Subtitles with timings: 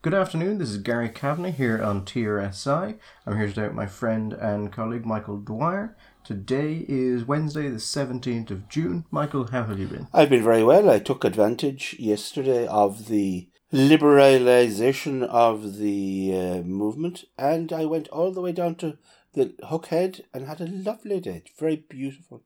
[0.00, 3.00] Good afternoon, this is Gary Kavanagh here on TRSI.
[3.26, 5.96] I'm here today with my friend and colleague Michael Dwyer.
[6.22, 9.06] Today is Wednesday, the 17th of June.
[9.10, 10.06] Michael, how have you been?
[10.14, 10.88] I've been very well.
[10.88, 18.30] I took advantage yesterday of the liberalisation of the uh, movement and I went all
[18.30, 18.98] the way down to
[19.32, 21.42] the Hook Head and had a lovely day.
[21.58, 22.44] Very beautiful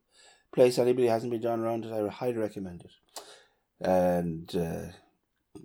[0.55, 0.79] place.
[0.79, 3.87] Anybody hasn't been down around it, I highly recommend it.
[3.87, 4.93] And uh,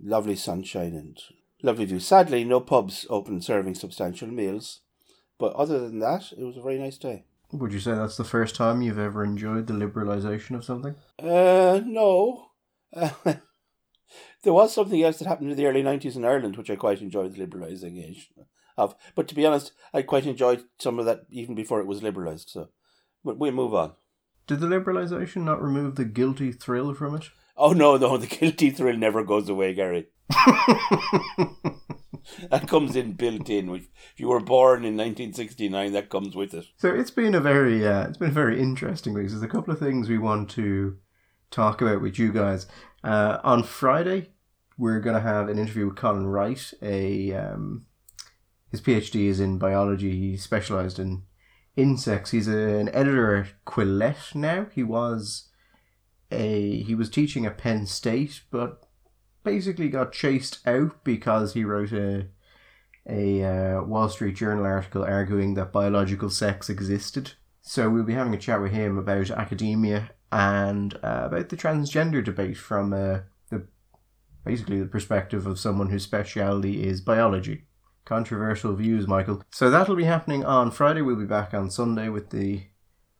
[0.02, 1.18] lovely sunshine and
[1.62, 2.00] lovely view.
[2.00, 4.80] Sadly, no pubs open serving substantial meals,
[5.38, 7.24] but other than that, it was a very nice day.
[7.52, 10.94] Would you say that's the first time you've ever enjoyed the liberalisation of something?
[11.18, 12.50] Uh, no.
[12.94, 13.10] Uh,
[14.42, 17.00] there was something else that happened in the early 90s in Ireland, which I quite
[17.00, 18.26] enjoyed the liberalisation
[18.76, 18.94] of.
[19.14, 22.50] But to be honest, I quite enjoyed some of that even before it was liberalised.
[22.50, 22.68] So
[23.24, 23.92] But we'll move on.
[24.46, 27.30] Did the liberalisation not remove the guilty thrill from it?
[27.58, 30.06] Oh, no, no, the guilty thrill never goes away, Gary.
[32.50, 33.74] that comes in built in.
[33.74, 36.66] If you were born in 1969, that comes with it.
[36.76, 39.28] So it's been a very, uh, it's been a very interesting week.
[39.28, 40.98] There's a couple of things we want to
[41.50, 42.66] talk about with you guys.
[43.02, 44.30] Uh, on Friday,
[44.76, 46.72] we're going to have an interview with Colin Wright.
[46.80, 47.86] A um,
[48.70, 50.16] his PhD is in biology.
[50.16, 51.24] He specialised in
[51.76, 52.30] insects.
[52.30, 54.66] He's an editor at Quillette now.
[54.72, 55.47] He was
[56.30, 58.84] a he was teaching at Penn State, but
[59.42, 62.28] basically got chased out because he wrote a
[63.08, 67.32] a uh, Wall Street Journal article arguing that biological sex existed.
[67.62, 72.22] So we'll be having a chat with him about academia and uh, about the transgender
[72.22, 73.66] debate from uh, the
[74.44, 77.64] basically the perspective of someone whose speciality is biology.
[78.04, 79.42] Controversial views, Michael.
[79.50, 81.02] So that'll be happening on Friday.
[81.02, 82.62] We'll be back on Sunday with the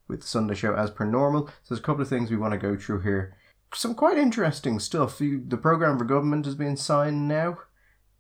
[0.09, 1.47] with the Sunday show as per normal.
[1.47, 3.37] So there's a couple of things we want to go through here
[3.75, 5.19] some quite interesting stuff.
[5.19, 7.59] The program for government has been signed now,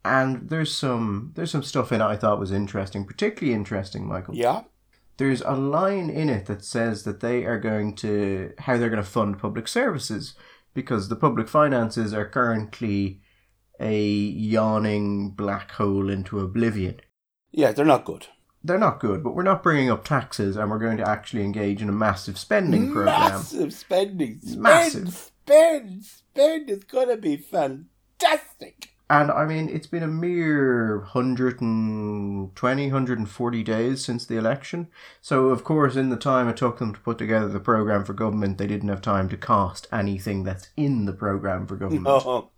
[0.05, 4.34] and there's some there's some stuff in it I thought was interesting, particularly interesting, Michael.
[4.34, 4.62] Yeah.
[5.16, 9.03] There's a line in it that says that they are going to how they're going
[9.03, 10.34] to fund public services
[10.75, 13.21] because the public finances are currently
[13.81, 17.00] a yawning black hole into oblivion.
[17.50, 18.27] Yeah, they're not good.
[18.64, 21.80] They're not good, but we're not bringing up taxes and we're going to actually engage
[21.80, 23.30] in a massive spending program.
[23.30, 24.41] Massive spending.
[24.41, 28.91] Spend, Massive spend, spend is gonna be fantastic.
[29.10, 34.88] And I mean, it's been a mere 120, 140 days since the election.
[35.22, 38.12] So, of course, in the time it took them to put together the programme for
[38.12, 42.04] government, they didn't have time to cost anything that's in the programme for government.
[42.24, 42.50] No.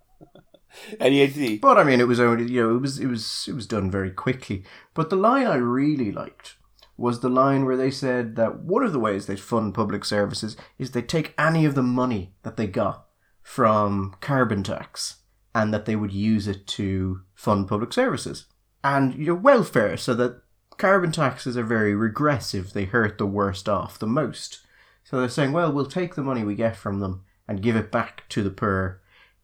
[1.14, 3.66] yet, but I mean, it was only you know it was it was it was
[3.66, 4.64] done very quickly.
[4.94, 6.56] But the line I really liked
[6.96, 10.56] was the line where they said that one of the ways they fund public services
[10.78, 13.06] is they take any of the money that they got
[13.42, 15.16] from carbon tax
[15.54, 18.46] and that they would use it to fund public services.
[18.84, 20.42] And your know welfare so that
[20.76, 22.72] carbon taxes are very regressive.
[22.72, 24.60] They hurt the worst off the most.
[25.02, 27.90] So they're saying well we'll take the money we get from them and give it
[27.90, 29.00] back to the poor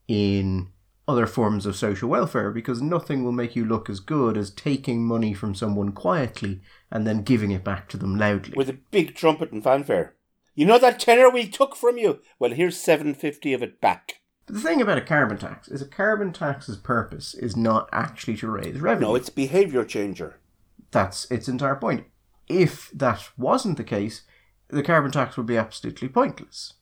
[0.07, 0.69] in
[1.07, 5.05] other forms of social welfare because nothing will make you look as good as taking
[5.05, 8.53] money from someone quietly and then giving it back to them loudly.
[8.55, 10.15] With a big trumpet and fanfare.
[10.53, 12.19] You know that tenner we took from you?
[12.39, 14.21] Well, here's 750 of it back.
[14.47, 18.37] But the thing about a carbon tax is a carbon tax's purpose is not actually
[18.37, 19.07] to raise revenue.
[19.07, 20.39] No, it's behaviour changer.
[20.91, 22.05] That's its entire point.
[22.47, 24.23] If that wasn't the case,
[24.69, 26.73] the carbon tax would be absolutely pointless.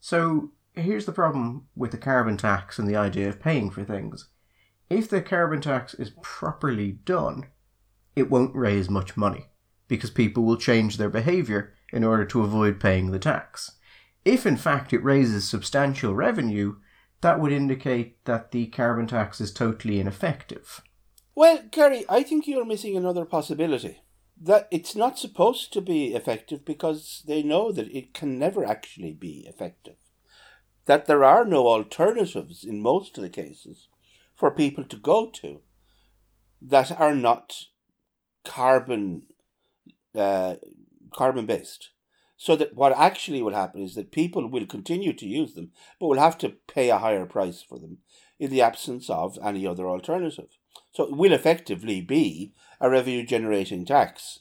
[0.00, 4.28] So here's the problem with the carbon tax and the idea of paying for things.
[4.88, 7.46] If the carbon tax is properly done,
[8.16, 9.46] it won't raise much money
[9.88, 13.72] because people will change their behaviour in order to avoid paying the tax.
[14.24, 16.76] If in fact it raises substantial revenue,
[17.20, 20.82] that would indicate that the carbon tax is totally ineffective.
[21.34, 24.02] Well, Gary, I think you're missing another possibility.
[24.40, 29.12] That it's not supposed to be effective because they know that it can never actually
[29.12, 29.96] be effective
[30.90, 33.86] that there are no alternatives in most of the cases
[34.34, 35.60] for people to go to
[36.60, 37.66] that are not
[38.44, 39.22] carbon
[40.16, 40.56] uh,
[41.14, 41.90] carbon based.
[42.36, 45.70] So that what actually will happen is that people will continue to use them,
[46.00, 47.98] but will have to pay a higher price for them
[48.40, 50.48] in the absence of any other alternative.
[50.90, 54.40] So it will effectively be a revenue generating tax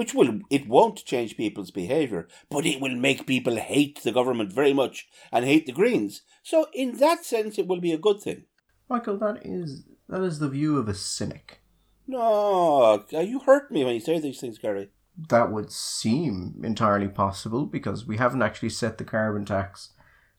[0.00, 4.50] which will it won't change people's behavior, but it will make people hate the government
[4.50, 6.22] very much and hate the Greens.
[6.42, 8.44] So in that sense, it will be a good thing.
[8.88, 11.60] Michael, that is that is the view of a cynic.
[12.06, 14.88] No, uh, you hurt me when you say these things, Gary.
[15.28, 19.90] That would seem entirely possible because we haven't actually set the carbon tax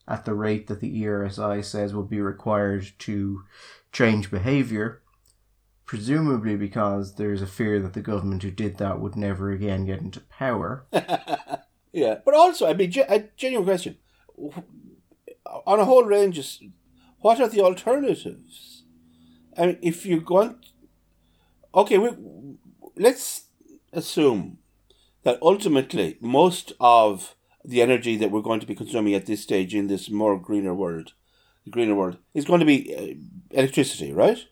[0.08, 3.44] at the rate that the ESRI says will be required to
[3.92, 5.04] change behaviour
[5.92, 10.00] presumably because there's a fear that the government who did that would never again get
[10.00, 10.86] into power.
[11.92, 13.98] yeah, but also, I mean, a genuine question:
[15.68, 16.46] on a whole range of,
[17.20, 18.84] what are the alternatives?
[19.58, 20.68] I mean, if you want,
[21.76, 22.12] okay, we,
[22.96, 23.48] let's
[23.92, 24.60] assume
[25.24, 27.36] that ultimately most of
[27.66, 30.74] the energy that we're going to be consuming at this stage in this more greener
[30.74, 31.12] world,
[31.66, 34.46] the greener world, is going to be uh, electricity, right?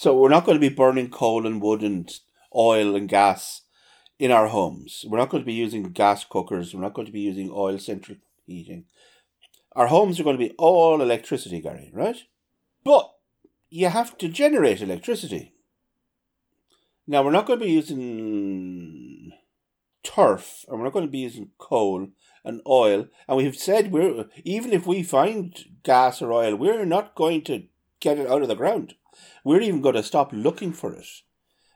[0.00, 2.10] So we're not going to be burning coal and wood and
[2.56, 3.60] oil and gas
[4.18, 5.04] in our homes.
[5.06, 6.72] We're not going to be using gas cookers.
[6.72, 8.16] We're not going to be using oil central
[8.46, 8.86] heating.
[9.76, 12.16] Our homes are going to be all electricity, Gary, right?
[12.82, 13.10] But
[13.68, 15.52] you have to generate electricity.
[17.06, 19.32] Now, we're not going to be using
[20.02, 22.08] turf, and we're not going to be using coal
[22.42, 23.06] and oil.
[23.28, 27.64] And we've said we're even if we find gas or oil, we're not going to
[28.00, 28.94] get it out of the ground.
[29.44, 31.06] We're even going to stop looking for it.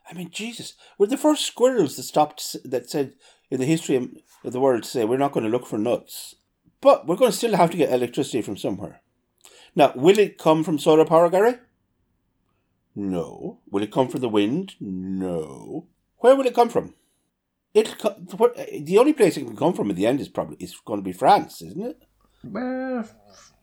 [0.09, 3.13] I mean, Jesus, we're the first squirrels that stopped that said
[3.49, 3.95] in the history
[4.43, 6.35] of the world to say we're not going to look for nuts.
[6.81, 9.01] But we're going to still have to get electricity from somewhere.
[9.75, 11.55] Now, will it come from solar power, Gary?
[12.95, 13.59] No.
[13.69, 14.75] Will it come from the wind?
[14.79, 15.87] No.
[16.19, 16.93] Where will it come from?
[17.73, 17.93] It
[18.55, 20.99] eh, the only place it can come from at the end is probably is going
[20.99, 22.05] to be France, isn't it?
[22.43, 23.05] Well,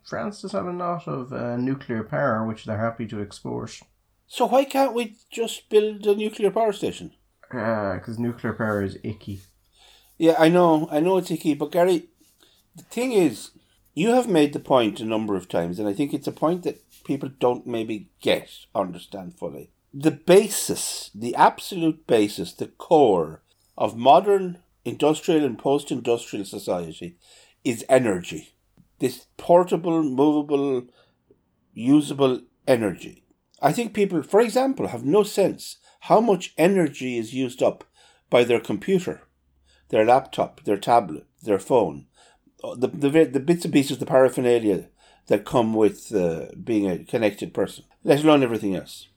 [0.05, 3.81] France does have a lot of uh, nuclear power, which they're happy to export.
[4.27, 7.13] So why can't we just build a nuclear power station?
[7.51, 9.41] Because uh, nuclear power is icky.
[10.19, 12.09] Yeah, I know, I know it's icky, but Gary,
[12.75, 13.51] the thing is,
[13.95, 16.63] you have made the point a number of times, and I think it's a point
[16.63, 19.71] that people don't maybe get, understand fully.
[19.93, 23.43] The basis, the absolute basis, the core
[23.77, 27.19] of modern industrial and post industrial society
[27.65, 28.55] is energy.
[29.03, 30.85] This portable, movable,
[31.75, 33.25] usable energy.
[33.61, 37.83] I think people, for example, have no sense how much energy is used up
[38.31, 39.23] by their computer,
[39.89, 42.07] their laptop, their tablet, their phone,
[42.77, 44.89] the, the, the bits and pieces, the paraphernalia
[45.27, 49.09] that come with uh, being a connected person, let alone everything else.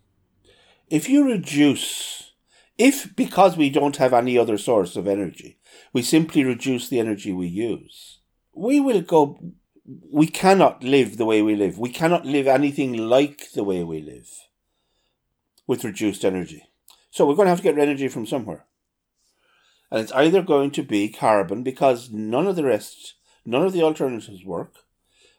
[0.90, 2.32] If you reduce,
[2.80, 5.60] if because we don't have any other source of energy,
[5.94, 8.22] we simply reduce the energy we use,
[8.52, 9.38] we will go,
[9.86, 11.78] we cannot live the way we live.
[11.78, 14.30] We cannot live anything like the way we live
[15.68, 16.64] with reduced energy.
[17.12, 18.66] So we're going to have to get energy from somewhere.
[19.92, 23.16] And it's either going to be carbon because none of the rest
[23.46, 24.74] none of the alternatives work,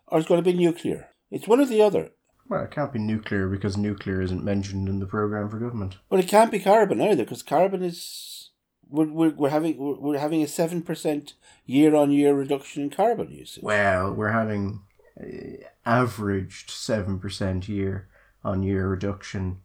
[0.07, 1.09] or it's going to be nuclear.
[1.31, 2.11] It's one or the other.
[2.49, 5.97] Well, it can't be nuclear because nuclear isn't mentioned in the program for government.
[6.09, 8.51] But it can't be carbon either because carbon is
[8.89, 11.35] we're, we're, we're having we're, we're having a seven percent
[11.65, 13.63] year on year reduction in carbon usage.
[13.63, 14.83] Well, we're having
[15.21, 18.09] uh, averaged seven percent year
[18.45, 19.61] on year reduction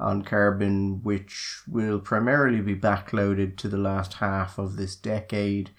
[0.00, 5.70] on carbon, which will primarily be backloaded to the last half of this decade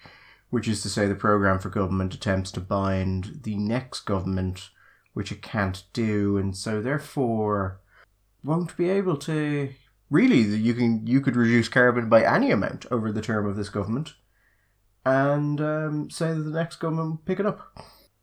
[0.50, 4.70] which is to say the program for government attempts to bind the next government,
[5.14, 7.80] which it can't do, and so therefore
[8.44, 9.70] won't be able to.
[10.10, 13.68] Really, you can you could reduce carbon by any amount over the term of this
[13.68, 14.14] government,
[15.04, 17.78] and um, say that the next government will pick it up.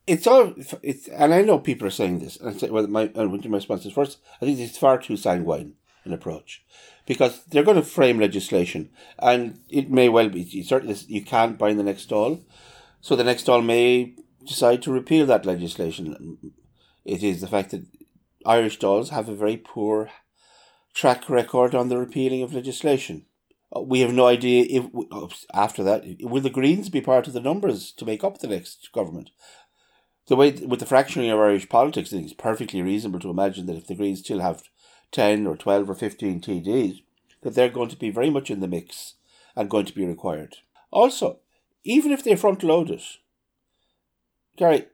[0.06, 0.54] It's all
[0.84, 2.36] it's, and I know people are saying this.
[2.38, 4.19] And say, well, my uh, my response is first.
[4.42, 6.66] I think it's far too sanguine an approach
[7.06, 11.80] because they're going to frame legislation, and it may well be certainly you can't bind
[11.80, 12.42] the next Dáil,
[13.00, 14.14] so the next Dáil may
[14.45, 16.38] decide to repeal that legislation.
[17.06, 17.85] It is the fact that
[18.45, 20.09] Irish Dáils have a very poor
[20.97, 23.23] track record on the repealing of legislation.
[23.75, 24.85] Uh, we have no idea if
[25.54, 28.89] after that will the Greens be part of the numbers to make up the next
[28.94, 29.30] government.
[30.27, 33.68] The way with the fracturing of Irish politics, I think it's perfectly reasonable to imagine
[33.68, 34.63] that if the Greens still have
[35.11, 37.01] 10 or 12 or 15 TDs,
[37.44, 39.13] that they're going to be very much in the mix
[39.56, 40.57] and going to be required.
[40.89, 41.37] Also,
[41.83, 43.04] even if they front load it,
[44.57, 44.87] Gary,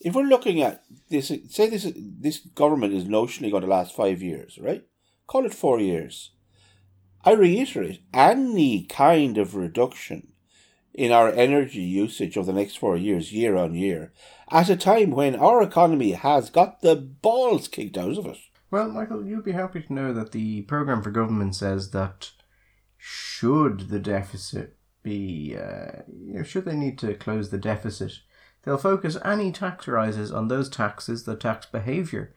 [0.00, 4.22] if we're looking at this, say this this government is notionally going to last five
[4.22, 4.82] years, right?
[5.26, 6.32] Call it four years.
[7.24, 10.32] I reiterate, any kind of reduction
[10.94, 14.12] in our energy usage over the next four years, year on year,
[14.50, 18.38] at a time when our economy has got the balls kicked out of it,
[18.70, 22.32] well, Michael, you'll be happy to know that the program for government says that
[22.96, 28.12] should the deficit be, uh, you know, should they need to close the deficit,
[28.64, 32.34] they'll focus any tax rises on those taxes that tax behaviour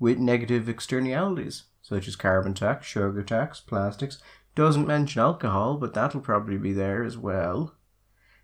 [0.00, 4.18] with negative externalities, such as carbon tax, sugar tax, plastics.
[4.54, 7.74] Doesn't mention alcohol, but that'll probably be there as well.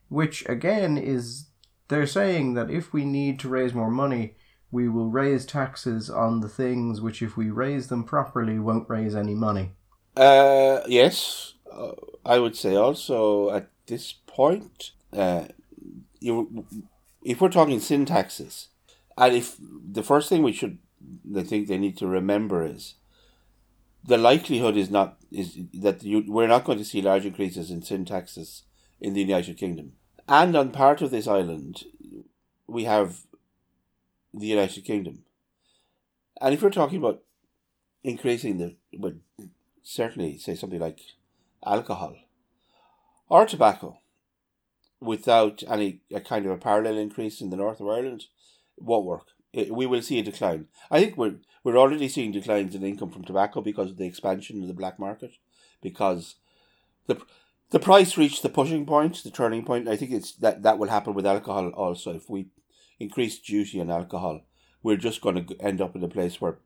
[0.08, 1.46] Which again is
[1.88, 4.36] they're saying that if we need to raise more money,
[4.70, 9.14] we will raise taxes on the things which, if we raise them properly, won't raise
[9.14, 9.70] any money.
[10.16, 11.92] Uh, yes, uh,
[12.24, 15.44] I would say also at this point, uh,
[16.18, 16.66] you,
[17.22, 18.68] if we're talking sin taxes,
[19.16, 20.78] and if the first thing we should,
[21.36, 22.94] I think they need to remember is
[24.06, 27.82] the likelihood is not is that you, we're not going to see large increases in
[27.82, 28.64] sin taxes
[29.00, 29.92] in the United Kingdom,
[30.28, 31.84] and on part of this island,
[32.66, 33.20] we have
[34.32, 35.24] the United Kingdom,
[36.40, 37.22] and if we're talking about
[38.02, 39.14] increasing the, well,
[39.82, 41.00] certainly say something like
[41.64, 42.16] alcohol
[43.28, 43.98] or tobacco,
[45.00, 48.24] without any a kind of a parallel increase in the north of Ireland,
[48.76, 49.26] won't work.
[49.52, 50.66] It, we will see a decline.
[50.90, 54.62] I think we're we're already seeing declines in income from tobacco because of the expansion
[54.62, 55.32] of the black market,
[55.82, 56.36] because
[57.06, 57.20] the
[57.70, 59.88] the price reached the pushing point, the turning point.
[59.88, 62.14] I think it's that that will happen with alcohol also.
[62.14, 62.46] If we
[63.00, 64.42] increase duty on alcohol,
[64.82, 66.58] we're just going to end up in a place where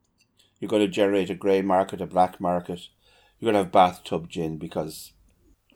[0.60, 2.88] you're going to generate a grey market, a black market.
[3.38, 5.12] You're going to have bathtub gin because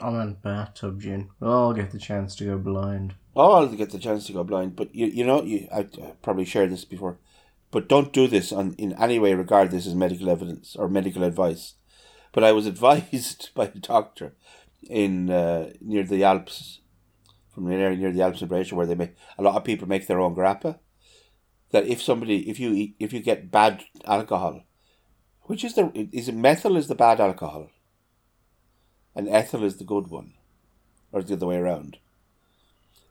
[0.01, 1.31] I meant bathtub gin.
[1.39, 3.15] We'll all get the chance to go blind.
[3.47, 4.75] all get the chance to go blind.
[4.75, 7.19] But you, you know, you I, I probably shared this before,
[7.73, 9.35] but don't do this on in any way.
[9.35, 11.75] Regard this as medical evidence or medical advice.
[12.33, 14.37] But I was advised by a doctor
[14.89, 16.81] in uh, near the Alps,
[17.53, 20.07] from near near the Alps in Croatia, where they make a lot of people make
[20.07, 20.79] their own grappa.
[21.73, 24.63] That if somebody, if you eat, if you get bad alcohol,
[25.43, 27.71] which is the is it methyl is the bad alcohol,
[29.17, 30.35] and ethyl is the good one,
[31.11, 31.97] or the other way around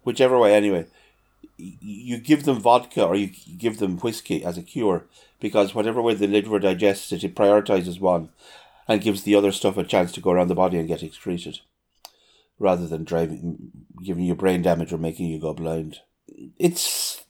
[0.03, 0.85] whichever way anyway
[1.79, 5.05] you give them vodka or you give them whiskey as a cure
[5.39, 8.29] because whatever way the liver digests it it prioritizes one
[8.87, 11.59] and gives the other stuff a chance to go around the body and get excreted
[12.61, 13.71] rather than driving
[14.03, 15.99] giving you brain damage or making you go blind.
[16.57, 17.25] It's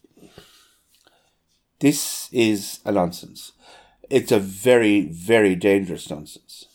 [1.80, 3.52] this is a nonsense.
[4.10, 6.66] It's a very very dangerous nonsense.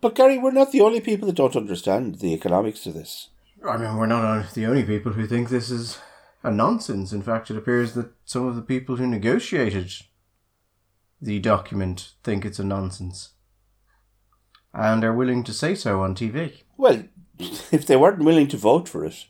[0.00, 3.30] But Gary, we're not the only people that don't understand the economics of this.
[3.66, 5.98] I mean, we're not the only people who think this is
[6.42, 7.12] a nonsense.
[7.12, 9.92] In fact, it appears that some of the people who negotiated
[11.20, 13.30] the document think it's a nonsense
[14.72, 16.62] and are willing to say so on TV.
[16.76, 17.04] Well,
[17.38, 19.26] if they weren't willing to vote for it,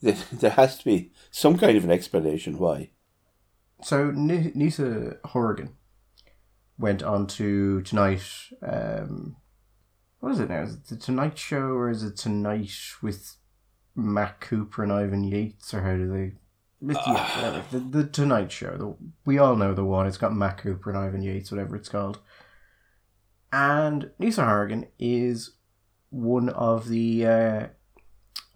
[0.00, 2.90] there there has to be some kind of an explanation why.
[3.82, 5.70] So, N- Neasa Hourigan
[6.78, 8.22] went on to Tonight.
[8.62, 9.36] Um,
[10.22, 10.62] what is it now?
[10.62, 12.70] Is it the Tonight Show or is it Tonight
[13.02, 13.34] with
[13.96, 16.94] Matt Cooper and Ivan Yates or how do they?
[16.94, 17.64] Yeah, whatever.
[17.72, 18.76] The, the Tonight Show.
[18.76, 20.06] The, we all know the one.
[20.06, 22.20] It's got Matt Cooper and Ivan Yates, whatever it's called.
[23.52, 25.56] And Neasa Hourigan is
[26.10, 27.66] one of the uh,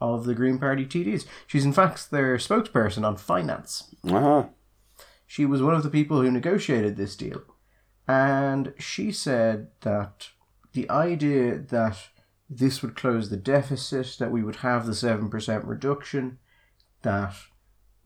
[0.01, 1.27] of the Green Party TDs.
[1.49, 3.93] She's in fact their spokesperson on finance.
[4.09, 4.45] Uh-huh.
[5.27, 7.43] She was one of the people who negotiated this deal.
[8.07, 10.29] And she said that
[10.77, 11.97] the idea that
[12.51, 16.39] this would close the deficit, that we would have the 7% reduction,
[17.01, 17.35] that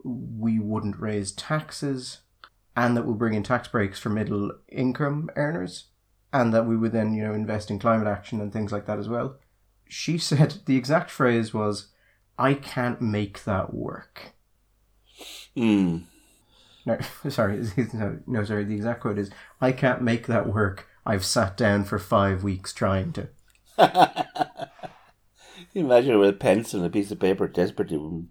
[0.05, 2.21] we wouldn't raise taxes,
[2.77, 5.87] and that we'll bring in tax breaks for middle income earners,
[6.33, 9.00] and that we would then, you know, invest in climate action and things like that
[9.00, 9.37] as well.
[9.89, 11.89] She said the exact phrase was,
[12.39, 14.33] I can't make that work.
[15.57, 15.99] Hmm.
[16.87, 16.99] No,
[17.29, 18.65] sorry, no, no, sorry.
[18.65, 20.87] The exact quote is, "I can't make that work.
[21.04, 23.28] I've sat down for five weeks trying to."
[25.75, 28.25] Imagine with a pencil and a piece of paper, desperately.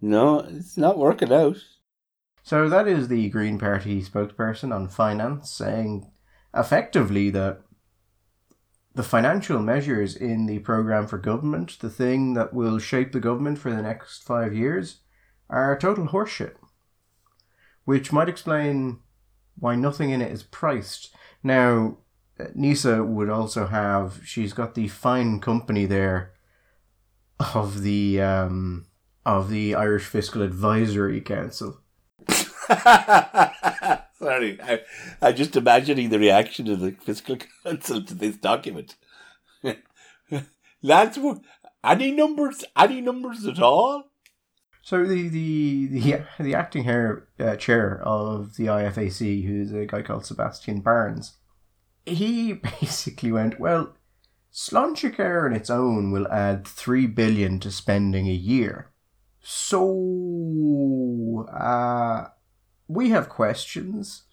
[0.00, 1.58] No, it's not working out.
[2.42, 6.10] So that is the Green Party spokesperson on finance saying,
[6.54, 7.60] effectively that
[8.94, 13.58] the financial measures in the program for government, the thing that will shape the government
[13.58, 15.00] for the next five years,
[15.48, 16.54] are total horseshit.
[17.84, 19.00] Which might explain
[19.58, 21.14] why nothing in it is priced.
[21.42, 21.96] Now,
[22.38, 26.32] Neasa would also have, she's got the fine company there
[27.54, 28.86] of the um,
[29.24, 31.80] of the Irish Fiscal Advisory Council.
[32.28, 34.80] Sorry, I,
[35.22, 38.96] I'm just imagining the reaction of the fiscal council to this document.
[40.82, 41.18] Lads,
[41.82, 42.64] any numbers?
[42.76, 44.09] Any numbers at all?
[44.82, 50.02] So the the the, the acting hair, uh, chair of the IFAC, who's a guy
[50.02, 51.36] called Sebastian Barnes,
[52.06, 53.94] he basically went, well,
[54.52, 58.90] Sláintecare on its own will add three billion to spending a year.
[59.42, 59.86] So,
[61.52, 62.26] uh,
[62.88, 64.24] we have questions.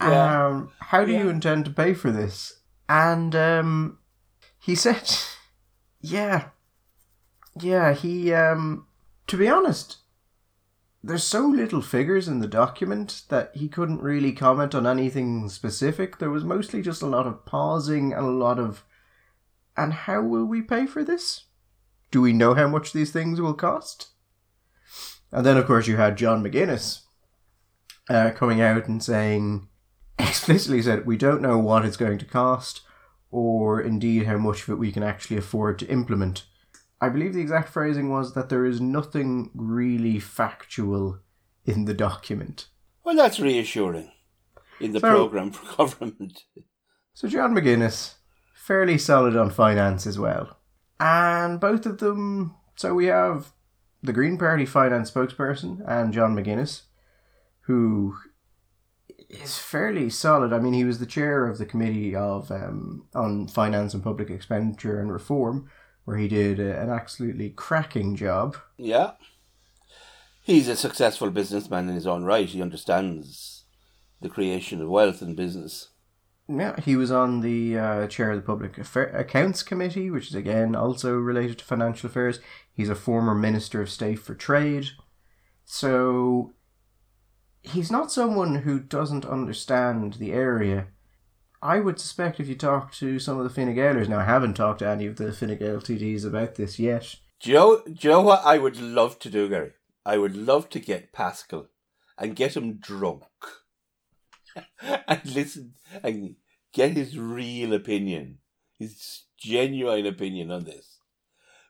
[0.00, 0.46] Yeah.
[0.46, 2.60] Um, how do you intend to pay for this?
[2.88, 3.98] And um,
[4.58, 5.14] he said,
[6.00, 6.48] yeah,
[7.60, 7.92] yeah.
[7.92, 8.86] He, um,
[9.26, 9.98] to be honest,
[11.02, 16.18] there's so little figures in the document that he couldn't really comment on anything specific.
[16.18, 18.84] There was mostly just a lot of pausing and a lot of,
[19.76, 21.44] and how will we pay for this?
[22.10, 24.08] Do we know how much these things will cost?
[25.32, 27.02] And then, of course, you had John McGuinness
[28.08, 29.68] uh, coming out and saying,
[30.18, 32.82] explicitly said, we don't know what it's going to cost
[33.30, 36.44] or indeed how much of it we can actually afford to implement.
[37.00, 41.20] I believe the exact phrasing was that there is nothing really factual
[41.64, 42.68] in the document.
[43.04, 44.10] Well, that's reassuring
[44.80, 46.44] in the So- programme for government.
[47.14, 48.14] So, John McGuinness,
[48.54, 50.58] fairly solid on finance as well.
[50.98, 53.52] And both of them, so we have
[54.02, 56.82] the Green Party finance spokesperson and John McGuinness,
[57.62, 58.14] who
[59.28, 60.52] is fairly solid.
[60.52, 64.30] I mean, he was the chair of the Committee of um, on Finance and Public
[64.30, 65.70] Expenditure and Reform,
[66.10, 68.56] where he did an absolutely cracking job.
[68.76, 69.12] Yeah.
[70.42, 72.48] He's a successful businessman in his own right.
[72.48, 73.62] He understands
[74.20, 75.90] the creation of wealth and business.
[76.48, 80.34] Yeah, he was on the uh, chair of the Public Affair- Accounts Committee, which is
[80.34, 82.40] again also related to financial affairs.
[82.72, 84.86] He's a former Minister of State for Trade.
[85.64, 86.54] So
[87.62, 90.88] he's not someone who doesn't understand the area.
[91.62, 94.54] I would suspect if you talk to some of the Fine Gaelers, now I haven't
[94.54, 97.16] talked to any of the Fine Gael TDs about this yet.
[97.40, 99.72] Do you, know, do you know what I would love to do, Gary?
[100.04, 101.68] I would love to get Paschal
[102.18, 103.24] and get him drunk
[104.80, 106.36] and listen and
[106.72, 108.38] get his real opinion,
[108.78, 110.98] his genuine opinion on this.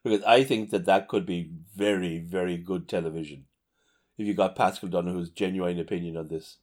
[0.04, 3.46] Because I think that that could be very, very good television
[4.16, 6.58] if you got Paschal Donohoe's genuine opinion on this.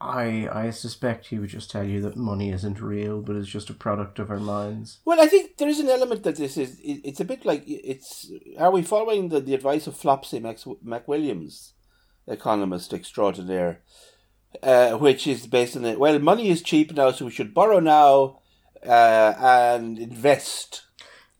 [0.00, 3.68] I I suspect he would just tell you that money isn't real, but is just
[3.70, 4.98] a product of our minds.
[5.04, 6.78] Well, I think there is an element that this is.
[6.80, 8.30] it- It's a bit like it's.
[8.58, 11.72] Are we following the, the advice of Flopsy Mac, McWilliams,
[12.28, 13.80] economist extraordinaire,
[14.62, 15.98] uh, which is based on it?
[15.98, 18.40] Well, money is cheap now, so we should borrow now
[18.86, 20.82] uh, and invest.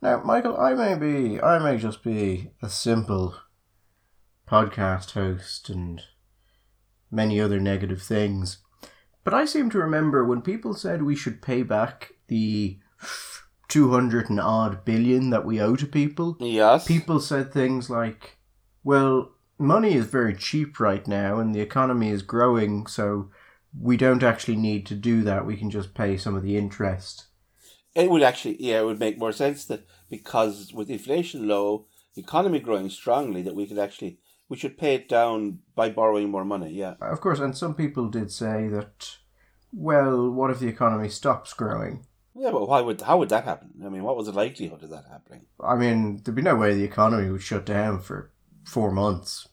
[0.02, 3.34] Now, Michael, I may be, I may just be a simple
[4.48, 6.02] podcast host and
[7.10, 8.58] many other negative things,
[9.24, 12.78] but I seem to remember when people said we should pay back the
[13.68, 16.86] 200 and odd billion that we owe to people, Yes.
[16.86, 18.38] people said things like,
[18.82, 23.30] well, money is very cheap right now and the economy is growing, so
[23.78, 25.44] we don't actually need to do that.
[25.44, 27.26] We can just pay some of the interest.
[27.94, 32.22] It would actually, yeah, it would make more sense that because with inflation low, the
[32.22, 34.18] economy growing strongly, that we could actually
[34.48, 36.70] we should pay it down by borrowing more money.
[36.72, 36.94] Yeah.
[37.00, 39.16] Of course, and some people did say that,
[39.72, 42.06] well, what if the economy stops growing?
[42.34, 43.70] Yeah, but why would how would that happen?
[43.84, 45.46] I mean, what was the likelihood of that happening?
[45.60, 48.30] I mean, there'd be no way the economy would shut down for
[48.64, 49.48] four months,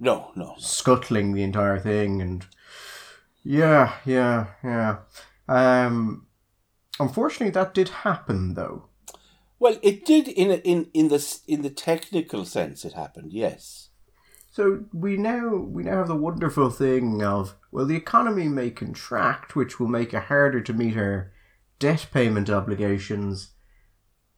[0.00, 0.54] No, no.
[0.58, 2.44] scuttling the entire thing, and
[3.44, 4.96] yeah, yeah, yeah.
[5.46, 6.26] Um,
[6.98, 8.86] unfortunately, that did happen, though.
[9.60, 12.84] Well, it did in in in the in the technical sense.
[12.84, 13.87] It happened, yes.
[14.58, 19.54] So we now we now have the wonderful thing of well, the economy may contract,
[19.54, 21.30] which will make it harder to meet our
[21.78, 23.52] debt payment obligations.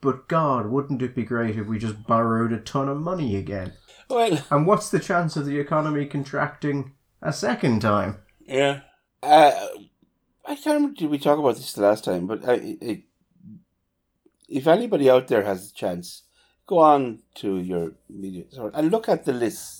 [0.02, 3.72] But God, wouldn't it be great if we just borrowed a ton of money again?
[4.10, 8.18] Well, And what's the chance of the economy contracting a second time?
[8.46, 8.80] yeah.
[9.22, 9.52] Uh,
[10.44, 10.96] I can't remember.
[10.96, 12.26] Did we talk about this the last time?
[12.26, 13.04] But I, it,
[14.50, 16.24] if anybody out there has a chance,
[16.66, 19.79] go on to your media and look at the lists,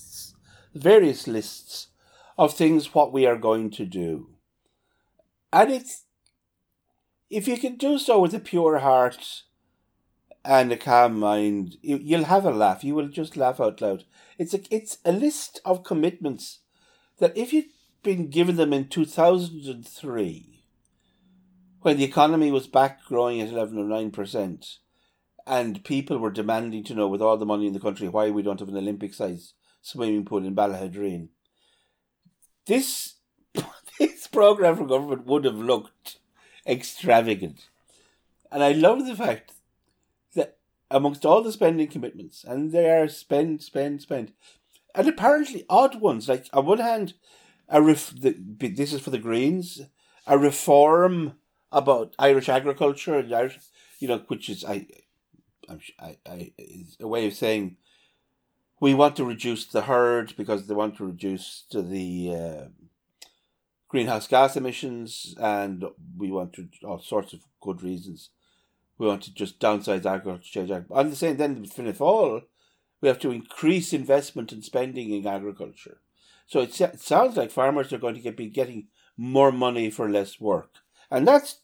[0.73, 1.87] various lists
[2.37, 4.29] of things what we are going to do,
[5.51, 6.05] and it's
[7.29, 9.43] if you can do so with a pure heart
[10.43, 12.83] and a calm mind, you, you'll have a laugh.
[12.83, 14.05] You will just laugh out loud.
[14.37, 16.59] It's a it's a list of commitments
[17.19, 17.65] that if you'd
[18.03, 20.63] been given them in two thousand and three,
[21.81, 24.77] when the economy was back growing at eleven or nine percent,
[25.45, 28.41] and people were demanding to know with all the money in the country why we
[28.41, 31.29] don't have an Olympic size swimming pool in Ballaghaderreen.
[32.65, 33.15] This
[33.99, 36.17] this program for government would have looked
[36.65, 37.69] extravagant.
[38.51, 39.53] And I love the fact
[40.35, 40.57] that
[40.89, 44.33] amongst all the spending commitments, and they are spend, spend, spend,
[44.93, 47.13] and apparently odd ones, like on one hand,
[47.69, 49.81] a ref- the, this is for the Greens,
[50.27, 51.33] a reform
[51.71, 53.59] about Irish agriculture, and Irish,
[53.99, 54.85] you know, which is I,
[55.69, 57.77] I'm, I, I, is a way of saying
[58.81, 62.65] we want to reduce the herd because they want to reduce the uh,
[63.87, 65.85] greenhouse gas emissions, and
[66.17, 68.31] we want to all sorts of good reasons.
[68.97, 70.99] We want to just downsize agriculture, change agriculture.
[70.99, 72.41] On the same, then the fall,
[73.01, 76.01] we have to increase investment and spending in agriculture.
[76.47, 80.09] So it, it sounds like farmers are going to get, be getting more money for
[80.09, 80.77] less work,
[81.11, 81.59] and that's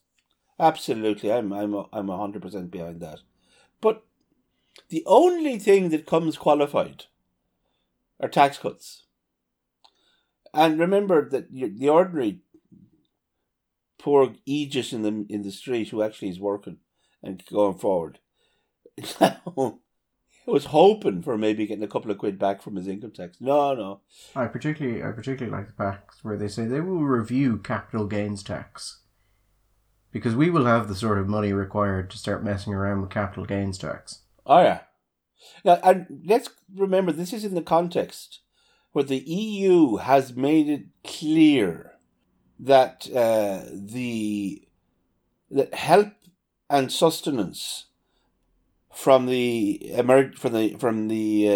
[0.59, 3.21] absolutely I'm I'm I'm hundred percent behind that.
[3.81, 4.03] But
[4.89, 7.05] the only thing that comes qualified
[8.19, 9.03] are tax cuts.
[10.53, 12.39] And remember that the ordinary
[13.99, 16.77] poor Aegis in the in the street who actually is working
[17.21, 18.19] and going forward.
[20.47, 23.41] Was hoping for maybe getting a couple of quid back from his income tax.
[23.41, 23.99] No, no.
[24.33, 28.43] I particularly, I particularly like the facts where they say they will review capital gains
[28.43, 29.01] tax
[30.09, 33.45] because we will have the sort of money required to start messing around with capital
[33.45, 34.21] gains tax.
[34.47, 34.79] Oh yeah.
[35.63, 38.39] Now, and let's remember this is in the context
[38.93, 41.91] where the EU has made it clear
[42.59, 44.67] that uh, the
[45.51, 46.13] that help
[46.69, 47.85] and sustenance
[48.91, 51.49] from the emerg- from the from the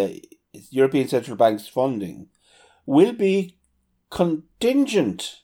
[0.54, 2.28] uh, European Central Bank's funding
[2.86, 3.56] will be
[4.10, 5.40] contingent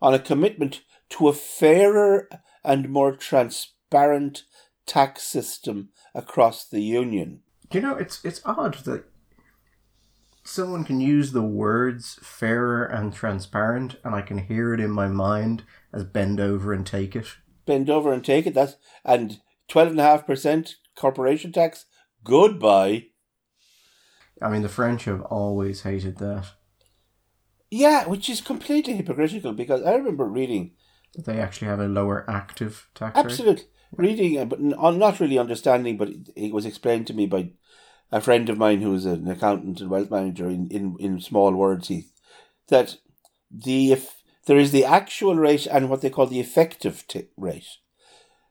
[0.00, 2.28] on a commitment to a fairer
[2.64, 4.44] and more transparent
[4.88, 7.40] tax system across the union.
[7.72, 9.04] You know, it's it's odd that
[10.42, 15.06] someone can use the words fairer and transparent and I can hear it in my
[15.06, 17.26] mind as bend over and take it.
[17.66, 18.54] Bend over and take it.
[18.54, 21.84] That's and twelve and a half percent corporation tax.
[22.24, 23.08] Goodbye.
[24.40, 26.46] I mean, the French have always hated that.
[27.70, 30.72] Yeah, which is completely hypocritical because I remember reading
[31.14, 33.64] that they actually have a lower active tax Absolutely.
[33.96, 37.50] Reading, uh, but not really understanding, but it was explained to me by
[38.12, 41.52] a friend of mine who is an accountant and wealth manager in, in, in small
[41.54, 42.06] words, he,
[42.68, 42.96] that
[43.50, 47.66] the if there is the actual rate and what they call the effective t- rate.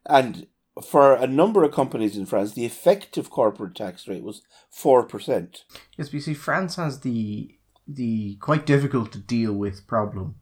[0.06, 0.48] And
[0.84, 5.64] for a number of companies in France, the effective corporate tax rate was four percent.
[5.98, 10.36] Yes, you see, France has the the quite difficult to deal with problem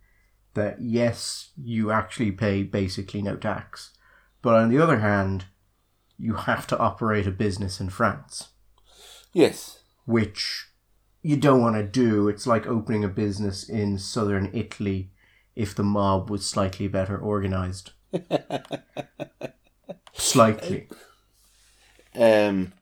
[0.55, 3.94] that yes, you actually pay basically no tax,
[4.45, 5.45] but on the other hand,
[6.19, 8.49] you have to operate a business in France.
[9.33, 10.67] Yes, which
[11.23, 12.29] you don't want to do.
[12.29, 15.09] It's like opening a business in southern Italy
[15.55, 17.93] if the mob was slightly better organized.
[20.13, 20.89] Slightly.
[22.13, 22.73] Um,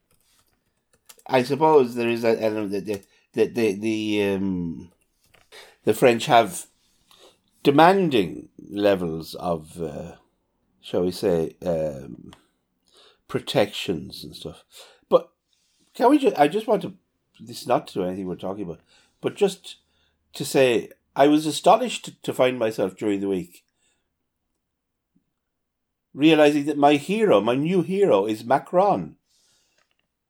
[1.26, 4.92] I suppose there is that element that the the the, the um,
[5.86, 6.66] the French have
[7.64, 10.16] demanding levels of, uh,
[10.84, 12.34] shall we say, um,
[13.28, 14.64] protections and stuff.
[15.10, 15.32] But
[15.96, 16.38] can we just?
[16.38, 16.94] I just want to.
[17.40, 18.82] This is not to do anything we're talking about,
[19.22, 19.78] but just
[20.34, 23.64] to say, I was astonished to, find myself during the week
[26.14, 29.16] realizing that my hero, my new hero, is Macron.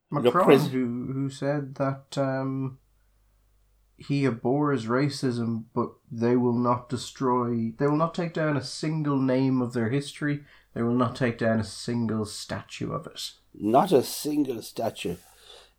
[0.09, 2.77] Macron, pres- who who said that um,
[3.97, 7.71] he abhors racism, but they will not destroy.
[7.77, 10.43] They will not take down a single name of their history.
[10.73, 13.31] They will not take down a single statue of it.
[13.53, 15.17] Not a single statue.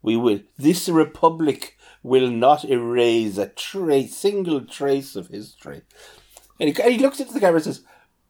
[0.03, 0.40] We will.
[0.57, 5.83] This republic will not erase a trace, single trace of history.
[6.61, 7.83] And he, he looks into the camera and says,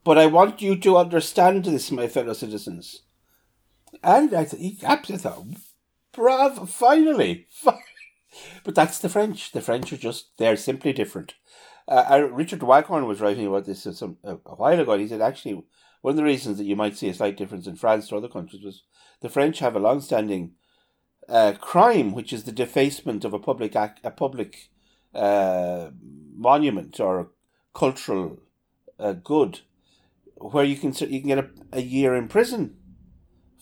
[0.03, 3.01] but I want you to understand this, my fellow citizens.
[4.03, 5.45] And I thought, he absolutely thought,
[6.11, 7.83] bravo, finally, finally.
[8.63, 9.51] But that's the French.
[9.51, 11.35] The French are just, they're simply different.
[11.87, 15.63] Uh, Richard Waghorn was writing about this some, a, while ago, and he said actually
[16.01, 18.27] one of the reasons that you might see a slight difference in France to other
[18.27, 18.83] countries was
[19.21, 20.53] the French have a long-standing
[21.29, 24.69] uh, crime, which is the defacement of a public act, a public
[25.13, 25.89] uh,
[26.35, 27.31] monument or
[27.73, 28.39] cultural
[28.99, 29.61] uh, good
[30.35, 32.77] where you can you can get a, a year in prison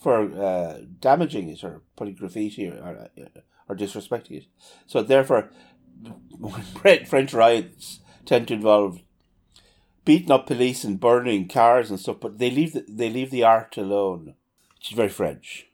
[0.02, 3.10] for uh, damaging it or putting graffiti or, or,
[3.74, 4.46] or disrespecting it.
[4.88, 5.50] So therefore,
[7.08, 9.02] French riots tend to involve
[10.06, 13.44] beating up police and burning cars and stuff, but they leave the, they leave the
[13.44, 14.36] art alone,
[14.76, 15.68] which is very French.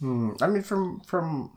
[0.00, 0.30] Hmm.
[0.40, 1.56] I mean, from from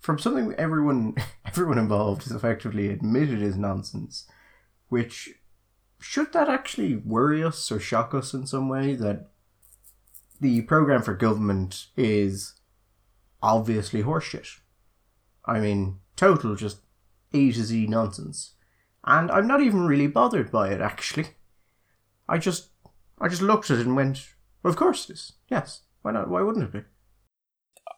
[0.00, 4.26] from something everyone everyone involved has effectively admitted is nonsense,
[4.88, 5.30] which
[6.00, 9.30] should that actually worry us or shock us in some way that
[10.40, 12.54] the program for government is
[13.42, 14.60] obviously horseshit?
[15.46, 16.78] I mean, total just
[17.32, 18.54] A to Z nonsense.
[19.04, 21.28] And I'm not even really bothered by it actually.
[22.28, 22.70] I just
[23.20, 25.32] I just looked at it and went, of course it is.
[25.48, 25.82] Yes.
[26.02, 26.28] Why not?
[26.28, 26.82] Why wouldn't it be?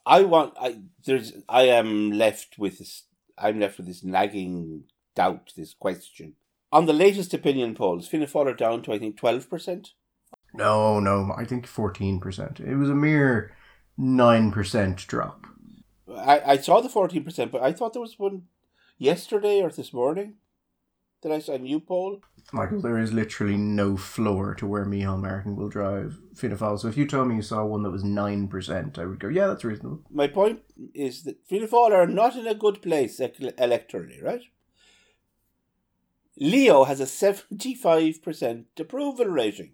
[0.05, 3.05] I want I there's I am left with this
[3.39, 6.35] I'm left with this nagging doubt, this question
[6.73, 9.93] on the latest opinion polls, Fianna Fáil are down to I think twelve percent.
[10.53, 12.61] No, no, I think fourteen percent.
[12.61, 13.57] It was a mere
[13.97, 15.47] nine percent drop.
[16.19, 18.43] I, I saw the fourteen percent, but I thought there was one
[18.99, 20.35] yesterday or this morning.
[21.23, 22.21] that I saw a new poll.
[22.53, 26.79] Michael, there is literally no floor to where Micheál Martin will drive Fianna Fáil.
[26.79, 29.49] So if you told me you saw one that was 9%, I would go, yeah,
[29.49, 30.03] that's reasonable.
[30.11, 30.61] My point
[30.95, 34.43] is that Fianna Fáil are not in a good place electorally, right?
[36.39, 39.73] Leo has a 75% approval rating.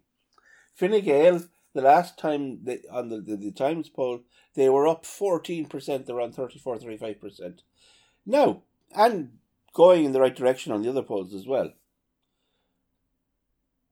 [0.75, 1.43] Fine Gael,
[1.75, 4.21] the last time they, on the, the, the Times poll,
[4.55, 7.61] they were up 14%, they're on 34 35%.
[8.27, 8.63] Now,
[8.95, 9.39] and
[9.73, 11.73] going in the right direction on the other polls as well.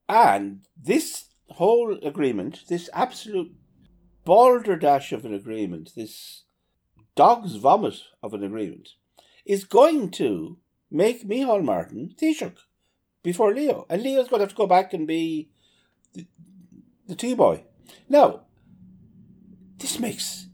[0.09, 3.53] And this whole agreement, this absolute
[4.25, 6.45] balderdash of an agreement, this
[7.15, 8.91] dog's vomit of an agreement,
[9.47, 10.59] is going to
[10.91, 12.59] make Micheál Martin Taoiseach
[13.23, 13.87] before Leo.
[13.89, 15.51] And Leo's going to have to go back and be
[16.13, 16.27] the,
[17.07, 17.65] the T-boy.
[18.09, 18.43] Now,
[19.79, 20.47] this makes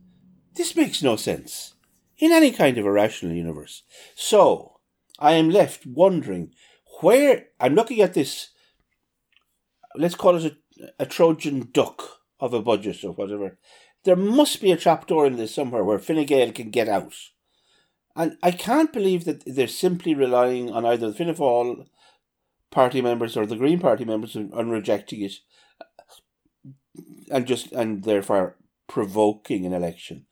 [0.54, 1.74] this makes no sense
[2.18, 3.82] in any kind of a rational universe.
[4.14, 4.80] So,
[5.18, 6.52] I am left wondering
[7.00, 8.50] where I'm looking at this.
[9.94, 12.02] Let's call it a, a Trojan duck
[12.40, 13.58] of a budget or whatever.
[14.04, 17.14] There must be a trapdoor in this somewhere where Fine Gael can get out.
[18.14, 21.86] And I can't believe that they're simply relying on either the Fianna Fáil
[22.70, 25.32] party members or the Green Party members on rejecting it
[27.30, 28.56] and just and therefore
[28.88, 30.26] provoking an election.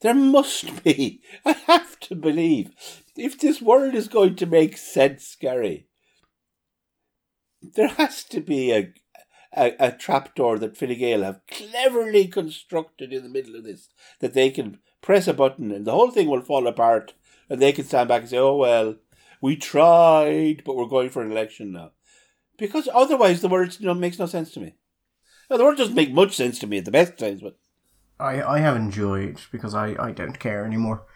[0.00, 1.22] There must be.
[1.44, 2.72] I have to believe.
[3.16, 5.86] If this world is going to make sense, Gary,
[7.62, 8.92] there has to be a
[9.56, 13.88] a, a trapdoor that Fine Gael have cleverly constructed in the middle of this
[14.20, 17.14] that they can press a button and the whole thing will fall apart
[17.48, 18.96] and they can stand back and say, "Oh well,
[19.40, 21.92] we tried, but we're going for an election now,"
[22.58, 24.74] because otherwise the world you know, makes no sense to me.
[25.50, 27.58] Now, the word doesn't make much sense to me at the best times, but
[28.18, 31.06] I, I have enjoyed, because I, I don't care anymore,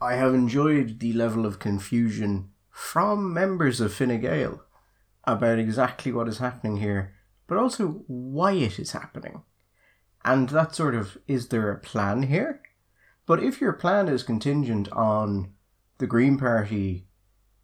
[0.00, 4.62] I have enjoyed the level of confusion from members of Fine Gael
[5.24, 7.14] about exactly what is happening here,
[7.46, 9.42] but also why it is happening.
[10.24, 12.62] And that sort of, is there a plan here?
[13.26, 15.52] But if your plan is contingent on
[15.98, 17.06] the Green Party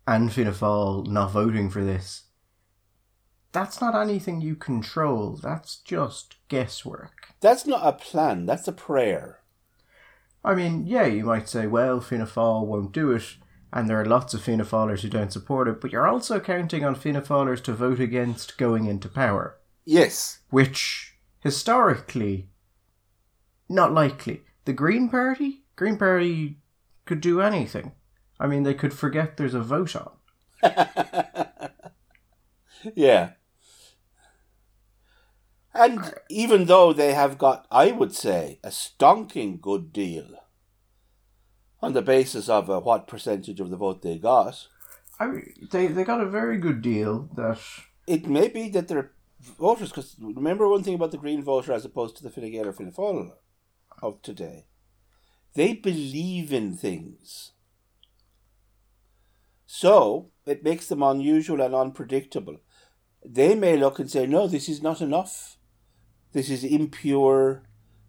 [0.06, 2.24] and Fianna Fáil not voting for this,
[3.54, 5.38] that's not anything you control.
[5.40, 7.28] That's just guesswork.
[7.40, 8.46] That's not a plan.
[8.46, 9.38] That's a prayer.
[10.44, 13.36] I mean, yeah, you might say, well, Fianna Fáil won't do it,
[13.72, 16.84] and there are lots of Fianna Fáilers who don't support it, but you're also counting
[16.84, 19.56] on Fianna Fáilers to vote against going into power.
[19.84, 20.40] Yes.
[20.50, 22.50] Which, historically,
[23.68, 24.42] not likely.
[24.64, 25.62] The Green Party?
[25.76, 26.58] Green Party
[27.04, 27.92] could do anything.
[28.40, 30.10] I mean, they could forget there's a vote on.
[32.96, 33.30] yeah.
[35.74, 40.44] And even though they have got, I would say, a stonking good deal
[41.84, 44.68] on the basis of uh, what percentage of the vote they got.
[45.20, 47.58] I they they got a very good deal that
[48.06, 51.84] it may be that their voters because remember one thing about the Green voter as
[51.84, 53.32] opposed to the Fine Gael or Fáil
[54.02, 54.66] of today,
[55.54, 57.52] they believe in things.
[59.66, 62.58] So it makes them unusual and unpredictable.
[63.24, 65.58] They may look and say, "No, this is not enough."
[66.34, 67.62] This is impure.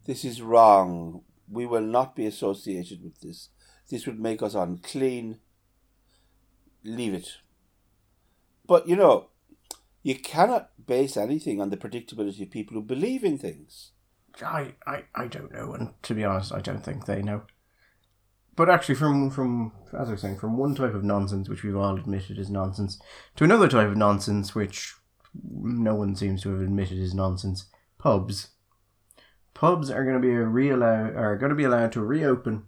[0.06, 1.22] This is wrong.
[1.50, 3.50] We will not be associated with this.
[3.90, 5.40] This would make us unclean.
[6.84, 7.38] Leave it.
[8.68, 9.28] But you know,
[10.02, 13.92] you cannot base anything on the predictability of people who believe in things.
[14.44, 17.44] I, I, I don't know, and to be honest, I don't think they know.
[18.56, 21.76] But actually, from from as I was saying, from one type of nonsense which we've
[21.76, 23.00] all admitted is nonsense,
[23.36, 24.96] to another type of nonsense which
[25.44, 27.68] no one seems to have admitted is nonsense,
[28.06, 28.50] pubs.
[29.56, 32.66] Pubs are going to be reallowed uh, are going to be allowed to reopen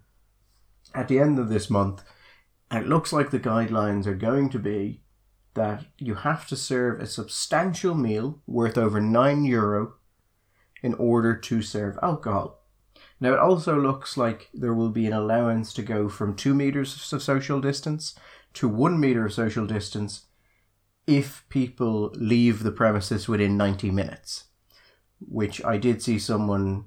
[0.92, 2.02] at the end of this month.
[2.72, 5.02] And it looks like the guidelines are going to be
[5.54, 9.94] that you have to serve a substantial meal worth over 9 euro
[10.82, 12.64] in order to serve alcohol.
[13.20, 17.12] Now, it also looks like there will be an allowance to go from 2 meters
[17.12, 18.16] of social distance
[18.54, 20.26] to 1 meter of social distance
[21.06, 24.47] if people leave the premises within 90 minutes
[25.20, 26.84] which I did see someone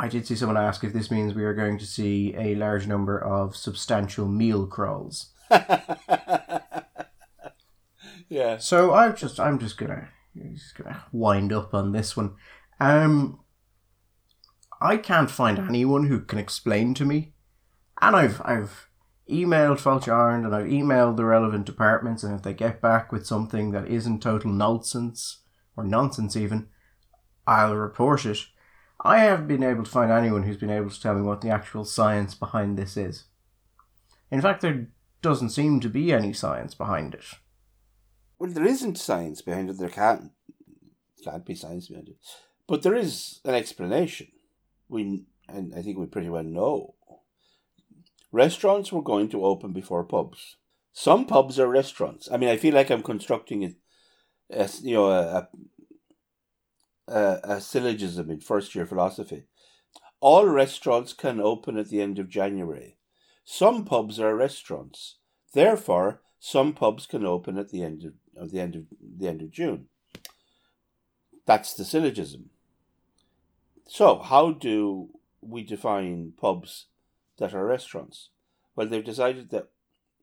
[0.00, 2.86] I did see someone ask if this means we are going to see a large
[2.86, 5.34] number of substantial meal crawls.
[8.30, 8.56] yeah.
[8.56, 10.08] So I'm just I'm just gonna
[10.54, 12.34] just gonna wind up on this one.
[12.80, 13.40] Um
[14.80, 17.34] I can't find anyone who can explain to me.
[18.00, 18.88] And I've I've
[19.28, 23.70] emailed Ireland and I've emailed the relevant departments and if they get back with something
[23.72, 25.42] that isn't total nonsense
[25.76, 26.68] or nonsense even,
[27.50, 28.38] I'll report it.
[29.00, 31.50] I haven't been able to find anyone who's been able to tell me what the
[31.50, 33.24] actual science behind this is.
[34.30, 34.86] In fact, there
[35.20, 37.24] doesn't seem to be any science behind it.
[38.38, 39.78] well, there isn't science behind it.
[39.78, 40.30] There can't
[41.24, 42.18] can't be science behind it,
[42.68, 44.28] but there is an explanation.
[44.88, 46.94] We and I think we pretty well know.
[48.30, 50.56] Restaurants were going to open before pubs.
[50.92, 52.28] Some pubs are restaurants.
[52.30, 53.74] I mean, I feel like I'm constructing a,
[54.62, 55.48] a you know a,
[57.10, 59.44] a a syllogism in first year philosophy.
[60.20, 62.96] All restaurants can open at the end of January.
[63.44, 65.16] Some pubs are restaurants.
[65.52, 69.42] Therefore, some pubs can open at the end of, of the end of the end
[69.42, 69.86] of June.
[71.46, 72.50] That's the syllogism.
[73.86, 76.86] So, how do we define pubs
[77.38, 78.30] that are restaurants?
[78.76, 79.70] Well, they've decided that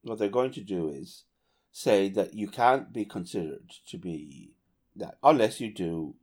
[0.03, 1.23] what they're going to do is
[1.71, 4.53] say that you can't be considered to be
[4.95, 6.15] that unless you do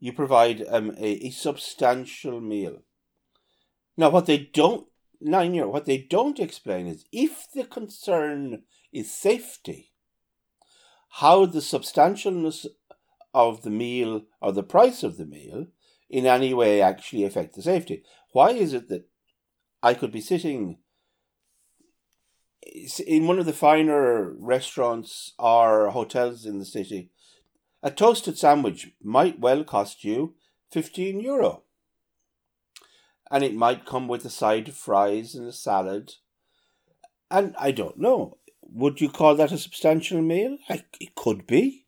[0.00, 2.82] you provide um, a, a substantial meal.
[3.96, 4.86] Now, what they don't
[5.20, 9.92] nine year what they don't explain is if the concern is safety,
[11.10, 12.66] how the substantialness
[13.34, 15.66] of the meal or the price of the meal
[16.08, 18.02] in any way actually affect the safety.
[18.32, 19.08] Why is it that
[19.82, 20.78] I could be sitting
[23.06, 27.10] in one of the finer restaurants or hotels in the city?
[27.82, 30.34] A toasted sandwich might well cost you
[30.72, 31.62] 15 euro.
[33.30, 36.14] And it might come with a side of fries and a salad.
[37.30, 38.38] And I don't know.
[38.62, 40.58] Would you call that a substantial meal?
[40.68, 41.86] I, it could be.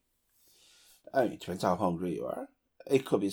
[1.13, 2.49] I mean, it depends how hungry you are.
[2.87, 3.33] It could be.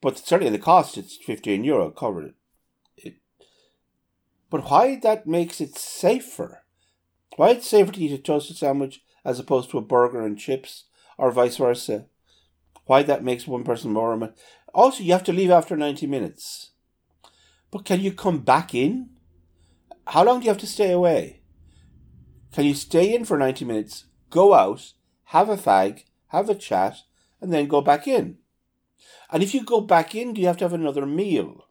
[0.00, 2.34] But certainly the cost, it's 15 euro covered.
[2.96, 3.16] It,
[4.50, 6.62] but why that makes it safer?
[7.36, 10.84] Why it's safer to eat a toasted sandwich as opposed to a burger and chips,
[11.18, 12.06] or vice versa?
[12.86, 14.12] Why that makes one person more?
[14.14, 14.34] or
[14.74, 16.70] Also, you have to leave after 90 minutes.
[17.70, 19.10] But can you come back in?
[20.06, 21.42] How long do you have to stay away?
[22.52, 24.92] Can you stay in for 90 minutes, go out,
[25.24, 26.98] have a fag, have a chat,
[27.40, 28.38] and then go back in?
[29.30, 31.68] And if you go back in, do you have to have another meal?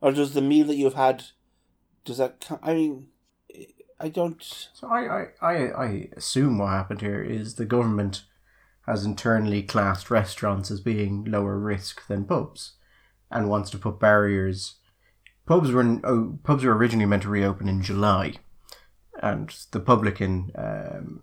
[0.00, 1.24] Or does the meal that you've had,
[2.04, 3.06] does that, I mean,
[4.00, 4.42] I don't.
[4.72, 8.24] So I, I, I, I assume what happened here is the government
[8.86, 12.72] has internally classed restaurants as being lower risk than pubs
[13.30, 14.76] and wants to put barriers.
[15.46, 18.34] Pubs were oh, pubs were originally meant to reopen in July,
[19.22, 21.22] and the publican um,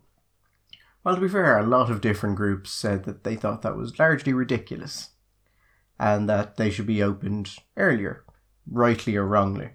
[1.07, 3.97] well, to be fair, a lot of different groups said that they thought that was
[3.97, 5.11] largely ridiculous
[5.97, 8.25] and that they should be opened earlier,
[8.69, 9.69] rightly or wrongly.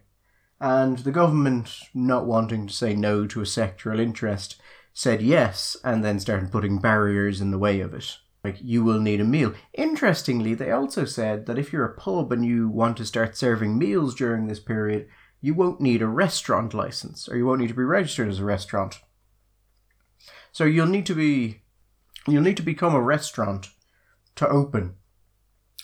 [0.60, 4.60] And the government, not wanting to say no to a sectoral interest,
[4.94, 8.18] said yes and then started putting barriers in the way of it.
[8.44, 9.54] Like, you will need a meal.
[9.72, 13.78] Interestingly, they also said that if you're a pub and you want to start serving
[13.78, 15.08] meals during this period,
[15.40, 18.44] you won't need a restaurant license or you won't need to be registered as a
[18.44, 19.00] restaurant.
[20.52, 21.62] So you'll need to be
[22.28, 23.70] you'll need to become a restaurant
[24.36, 24.96] to open,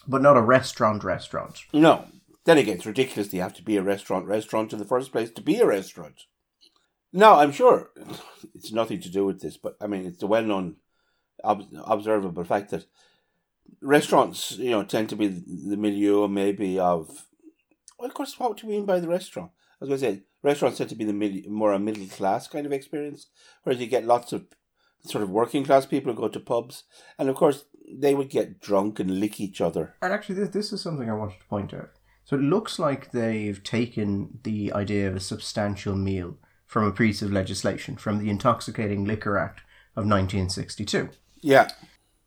[0.07, 1.61] but not a restaurant restaurant.
[1.73, 2.07] No.
[2.44, 3.33] Then again, it's ridiculous.
[3.33, 6.23] You have to be a restaurant restaurant in the first place to be a restaurant.
[7.12, 7.90] No, I'm sure
[8.55, 10.77] it's nothing to do with this, but I mean, it's the well-known,
[11.42, 12.85] ob- observable fact that
[13.81, 17.27] restaurants, you know, tend to be the milieu maybe of.
[17.99, 19.51] Well, of course, what do you mean by the restaurant?
[19.81, 22.66] I was going to say restaurants tend to be the more a middle class kind
[22.66, 23.27] of experience,
[23.62, 24.47] whereas you get lots of
[25.03, 26.85] sort of working class people who go to pubs,
[27.18, 29.94] and of course they would get drunk and lick each other.
[30.03, 31.90] And actually, this, this is something I wanted to point out.
[32.25, 36.37] So it looks like they've taken the idea of a substantial meal
[36.68, 39.61] from a piece of legislation from the Intoxicating Liquor Act
[39.96, 41.09] of 1962.
[41.40, 41.68] Yeah.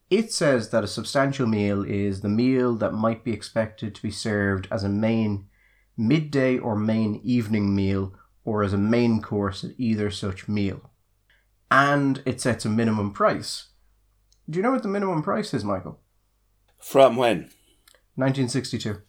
[0.09, 4.11] It says that a substantial meal is the meal that might be expected to be
[4.11, 5.47] served as a main
[5.95, 10.91] midday or main evening meal or as a main course at either such meal
[11.71, 13.69] and it sets a minimum price.
[14.49, 15.99] Do you know what the minimum price is, Michael?
[16.77, 17.49] From when?
[18.15, 19.01] 1962.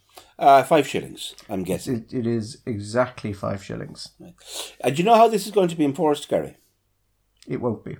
[0.42, 2.04] Uh, five shillings, I'm guessing.
[2.10, 4.08] It, it is exactly five shillings.
[4.18, 4.34] And
[4.82, 6.56] uh, do you know how this is going to be enforced, Gary?
[7.46, 7.98] It won't be.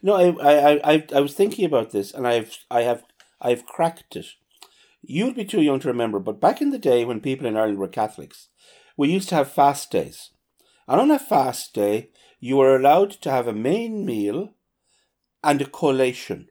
[0.00, 3.02] No, I, I, I, I was thinking about this, and I've, I have,
[3.40, 4.26] I've cracked it.
[5.02, 7.78] You'd be too young to remember, but back in the day when people in Ireland
[7.78, 8.48] were Catholics,
[8.96, 10.30] we used to have fast days.
[10.86, 14.54] And on a fast day, you were allowed to have a main meal
[15.42, 16.46] and a collation,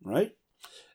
[0.00, 0.36] right?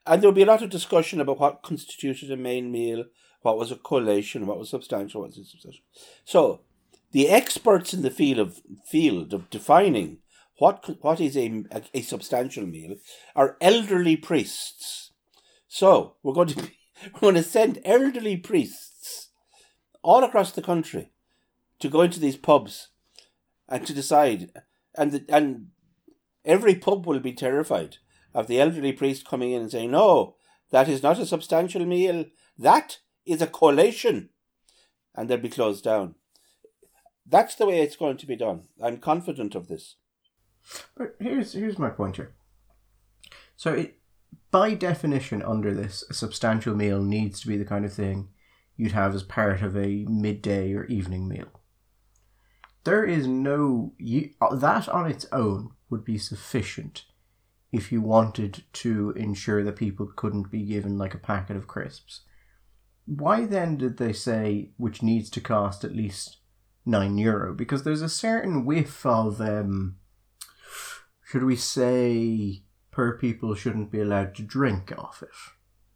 [0.08, 3.04] And there would be a lot of discussion about what constituted a main meal,
[3.42, 5.84] what was a collation, what was substantial, what was substantial.
[6.26, 6.62] So,
[7.12, 10.20] the experts in the field of field of defining
[10.58, 12.96] what what is a, a, a substantial meal
[13.36, 15.12] are elderly priests.
[15.68, 16.78] So we're going to be,
[17.14, 19.30] we're going to send elderly priests
[20.04, 21.12] all across the country
[21.80, 22.90] to go into these pubs
[23.68, 24.52] and to decide
[24.96, 25.68] and the, and
[26.46, 27.98] every pub will be terrified
[28.34, 30.36] of the elderly priest coming in and saying, No,
[30.72, 32.26] that is not a substantial meal.
[32.58, 34.30] That is a collation.
[35.16, 36.16] And they'll be closed down.
[37.26, 38.68] That's the way it's going to be done.
[38.82, 39.96] I'm confident of this.
[40.96, 42.34] But here's here's my point here.
[43.56, 44.00] So, it,
[44.52, 48.30] by definition, under this, a substantial meal needs to be the kind of thing
[48.76, 51.62] you'd have as part of a midday or evening meal.
[52.84, 57.06] There is no you, that on its own would be sufficient
[57.72, 62.22] if you wanted to ensure that people couldn't be given like a packet of crisps.
[63.14, 66.38] Why then did they say which needs to cost at least
[66.86, 67.54] nine euro?
[67.54, 69.98] Because there's a certain whiff of um,
[71.26, 75.30] should we say per people shouldn't be allowed to drink off it.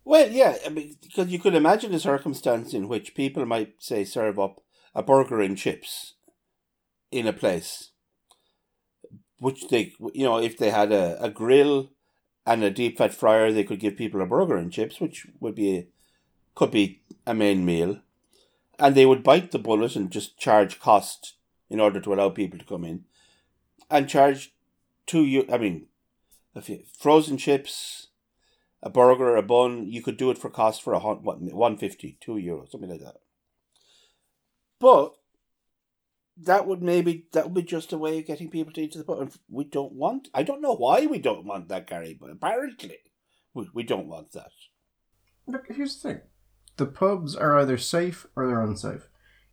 [0.03, 4.03] Well, yeah, I mean, because you could imagine a circumstance in which people might say
[4.03, 4.61] serve up
[4.93, 6.15] a burger and chips
[7.11, 7.91] in a place,
[9.39, 11.91] which they, you know, if they had a, a grill
[12.45, 15.55] and a deep fat fryer, they could give people a burger and chips, which would
[15.55, 15.87] be a,
[16.55, 17.99] could be a main meal,
[18.79, 21.35] and they would bite the bullet and just charge cost
[21.69, 23.05] in order to allow people to come in,
[23.89, 24.53] and charge
[25.05, 25.45] two.
[25.51, 25.87] I mean,
[26.97, 28.07] frozen chips,
[28.81, 32.17] a burger, a bun, you could do it for cost for a what one fifty,
[32.21, 33.17] two euros, something like that.
[34.79, 35.15] But
[36.37, 38.97] that would maybe that would be just a way of getting people to eat to
[38.97, 39.31] the pub.
[39.49, 40.29] We don't want.
[40.33, 42.97] I don't know why we don't want that, Gary, but apparently
[43.53, 44.51] we, we don't want that.
[45.47, 46.21] Look, here's the thing:
[46.77, 49.09] the pubs are either safe or they're unsafe.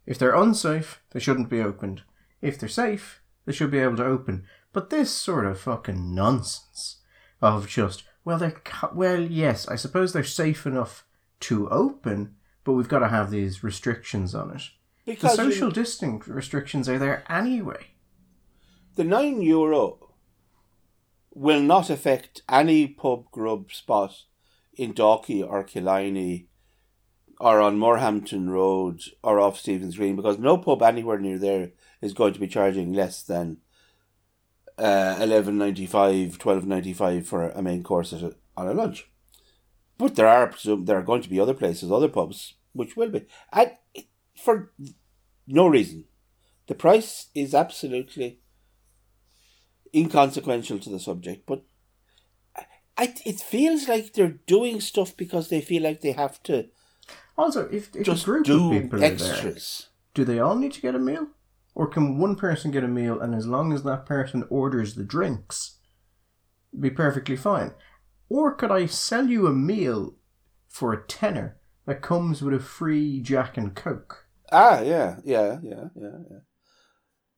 [0.07, 2.03] If they're unsafe, they shouldn't be opened.
[2.41, 4.45] If they're safe, they should be able to open.
[4.73, 6.99] But this sort of fucking nonsense
[7.41, 8.61] of just well, they're
[8.95, 11.05] well, yes, I suppose they're safe enough
[11.41, 14.63] to open, but we've got to have these restrictions on it.
[15.05, 17.89] Because the social you, distancing restrictions are there anyway.
[18.95, 20.11] The nine euro
[21.35, 24.23] will not affect any pub grub spot
[24.75, 26.47] in Dalkey or Killiney
[27.43, 32.13] or on Morehampton Road or off Stephen's Green because no pub anywhere near there is
[32.13, 33.57] going to be charging less than
[34.79, 39.11] uh, eleven ninety five, twelve ninety five for a main course a, on a lunch.
[39.99, 43.27] But there are there are going to be other places, other pubs, which will be,
[43.53, 43.73] and
[44.37, 44.73] for
[45.49, 46.05] no reason.
[46.69, 48.39] The price is absolutely
[49.93, 51.65] inconsequential to the subject, but
[52.97, 56.69] I, it feels like they're doing stuff because they feel like they have to.
[57.37, 60.73] Also, if, if just a group do of people extras, there, do they all need
[60.73, 61.29] to get a meal?
[61.75, 65.05] Or can one person get a meal and as long as that person orders the
[65.05, 65.79] drinks,
[66.79, 67.73] be perfectly fine?
[68.29, 70.15] Or could I sell you a meal
[70.69, 71.57] for a tenner
[71.87, 74.27] that comes with a free Jack and Coke?
[74.51, 76.39] Ah, yeah, yeah, yeah, yeah, yeah.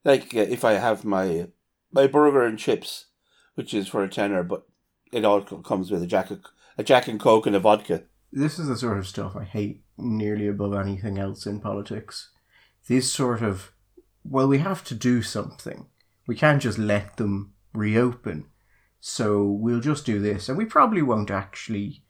[0.05, 1.49] Like uh, if I have my
[1.93, 3.07] my burger and chips,
[3.55, 4.67] which is for a tenner, but
[5.13, 6.31] it all comes with a Jack
[6.77, 8.05] a Jack and Coke and a vodka.
[8.37, 12.31] This is the sort of stuff I hate nearly above anything else in politics.
[12.89, 13.73] These sort of
[14.25, 15.87] well, we have to do something.
[16.27, 18.47] We can't just let them reopen.
[18.99, 20.49] So we'll just do this.
[20.49, 22.03] And we probably won't actually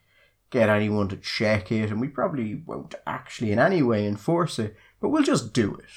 [0.50, 4.76] get anyone to check it, and we probably won't actually in any way enforce it,
[5.00, 5.90] but we'll just do it.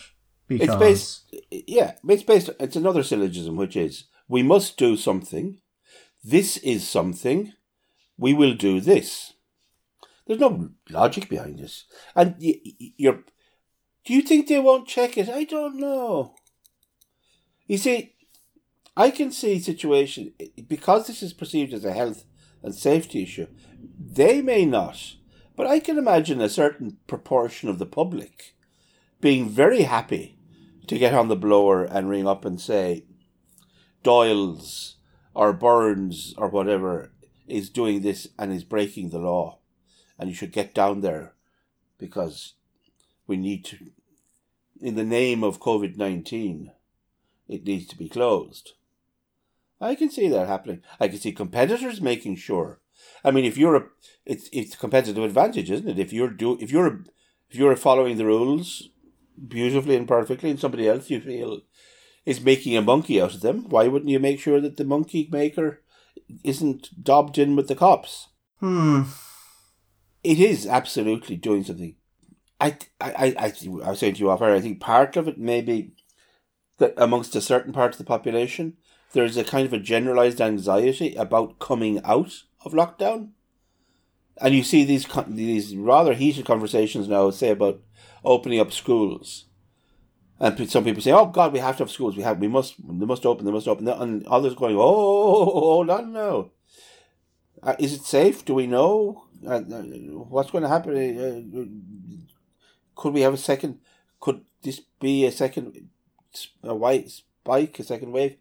[0.47, 0.69] Because...
[0.69, 5.59] It's based, yeah, it's based, it's another syllogism, which is we must do something.
[6.23, 7.53] This is something.
[8.17, 9.33] We will do this.
[10.27, 11.85] There's no logic behind this.
[12.15, 13.23] And you're
[14.05, 15.27] do you think they won't check it?
[15.27, 16.35] I don't know.
[17.65, 18.15] You see,
[18.95, 20.33] I can see situation
[20.67, 22.23] because this is perceived as a health
[22.63, 23.47] and safety issue.
[23.99, 25.15] They may not,
[25.57, 28.55] but I can imagine a certain proportion of the public
[29.19, 30.39] being very happy
[30.87, 33.03] to get on the blower and ring up and say,
[34.03, 34.95] Doyle's
[35.33, 37.11] or Burns or whatever
[37.45, 39.59] is doing this and is breaking the law,
[40.19, 41.33] and you should get down there
[41.97, 42.53] because
[43.27, 43.77] we need to
[44.81, 46.71] in the name of COVID 19,
[47.47, 48.73] it needs to be closed.
[49.79, 50.81] I can see that happening.
[50.99, 52.79] I can see competitors making sure.
[53.23, 53.85] I mean, if you're a,
[54.25, 55.99] it's it's competitive advantage, isn't it?
[55.99, 57.03] If you're do if you're
[57.49, 58.89] if you're following the rules
[59.47, 61.61] beautifully and perfectly, and somebody else you feel
[62.25, 65.29] is making a monkey out of them, why wouldn't you make sure that the monkey
[65.31, 65.81] maker
[66.43, 68.29] isn't dobbed in with the cops?
[68.59, 69.03] Hmm.
[70.31, 71.95] It is absolutely doing something
[72.59, 73.53] I, I, I,
[73.85, 75.91] I was saying to you off air, I think part of it may be
[76.77, 78.77] that amongst a certain part of the population,
[79.13, 83.29] there's a kind of a generalized anxiety about coming out of lockdown.
[84.39, 87.81] And you see these these rather heated conversations now, say about
[88.23, 89.45] opening up schools,
[90.39, 92.15] And some people say, "Oh God, we have to have schools.
[92.15, 92.39] We have.
[92.39, 92.75] We must.
[92.77, 93.45] They must open.
[93.45, 96.51] They must open." And others going, "Oh, hold on now.
[97.63, 98.45] Uh, is it safe?
[98.45, 99.81] Do we know uh, uh
[100.29, 100.93] what's going to happen?
[100.95, 102.21] Uh,
[102.95, 103.79] could we have a second?
[104.19, 105.89] Could this be a second
[106.63, 108.37] a white spike, a second wave?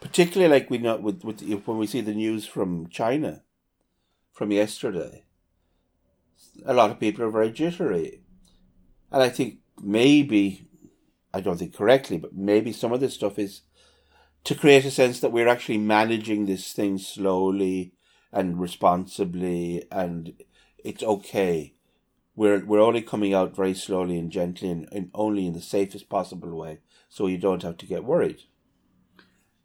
[0.00, 3.42] Particularly like we know with, with when we see the news from China
[4.32, 5.24] from yesterday,
[6.64, 8.22] a lot of people are very jittery,
[9.10, 10.68] and I think maybe
[11.34, 13.62] I don't think correctly, but maybe some of this stuff is
[14.44, 17.92] to create a sense that we're actually managing this thing slowly
[18.32, 20.34] and responsibly, and
[20.78, 21.74] it's okay.
[22.36, 26.08] We're we're only coming out very slowly and gently, and, and only in the safest
[26.08, 28.42] possible way, so you don't have to get worried.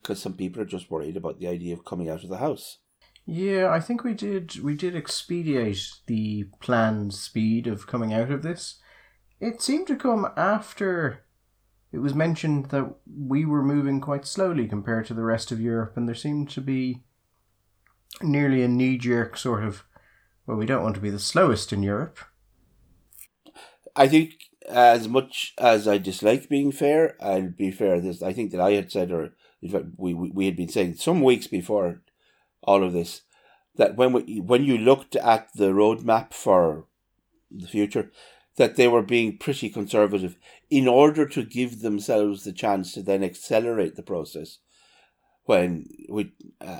[0.01, 2.79] Because some people are just worried about the idea of coming out of the house.
[3.25, 8.41] Yeah, I think we did we did expedite the planned speed of coming out of
[8.41, 8.79] this.
[9.39, 11.23] It seemed to come after
[11.93, 15.95] it was mentioned that we were moving quite slowly compared to the rest of Europe,
[15.95, 17.03] and there seemed to be
[18.21, 19.83] nearly a knee jerk sort of,
[20.45, 22.19] well, we don't want to be the slowest in Europe.
[23.95, 24.33] I think,
[24.69, 27.99] as much as I dislike being fair, I'll be fair.
[27.99, 30.95] This I think that I had said, or in fact, we, we, had been saying
[30.95, 32.01] some weeks before
[32.63, 33.21] all of this,
[33.75, 36.87] that when we, when you looked at the roadmap for
[37.51, 38.11] the future,
[38.57, 40.37] that they were being pretty conservative
[40.69, 44.59] in order to give themselves the chance to then accelerate the process
[45.45, 46.79] when we, uh,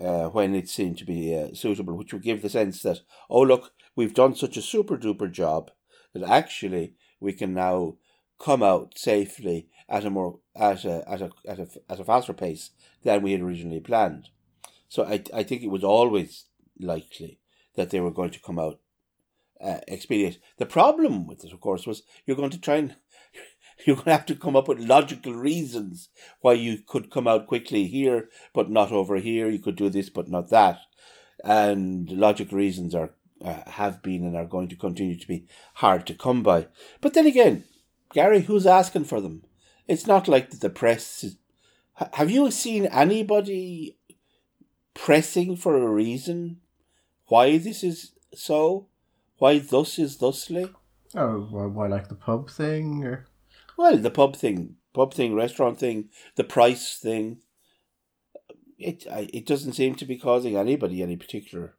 [0.00, 3.42] uh, when it seemed to be uh, suitable, which would give the sense that, oh,
[3.42, 5.70] look, we've done such a super duper job
[6.14, 7.96] that actually we can now
[8.38, 12.32] come out safely at a more at a at a at a, at a faster
[12.32, 12.70] pace
[13.02, 14.28] than we had originally planned.
[14.88, 16.46] So I I think it was always
[16.78, 17.38] likely
[17.74, 18.80] that they were going to come out
[19.60, 20.38] uh, expedient.
[20.56, 22.96] The problem with this, of course, was you're going to try and
[23.84, 26.08] you're going to have to come up with logical reasons
[26.40, 29.48] why you could come out quickly here, but not over here.
[29.48, 30.80] You could do this, but not that.
[31.42, 33.10] And logical reasons are
[33.44, 36.66] uh, have been and are going to continue to be hard to come by.
[37.00, 37.64] But then again,
[38.12, 39.44] Gary, who's asking for them?
[39.88, 41.24] It's not like the press.
[41.24, 41.38] Is,
[42.12, 43.96] have you seen anybody
[44.94, 46.60] pressing for a reason
[47.26, 48.88] why this is so?
[49.38, 50.70] Why thus is thusly?
[51.14, 53.04] Oh, why, why like the pub thing?
[53.04, 53.26] Or?
[53.80, 57.38] Well, the pub thing, pub thing, restaurant thing, the price thing.
[58.76, 61.76] It it doesn't seem to be causing anybody any particular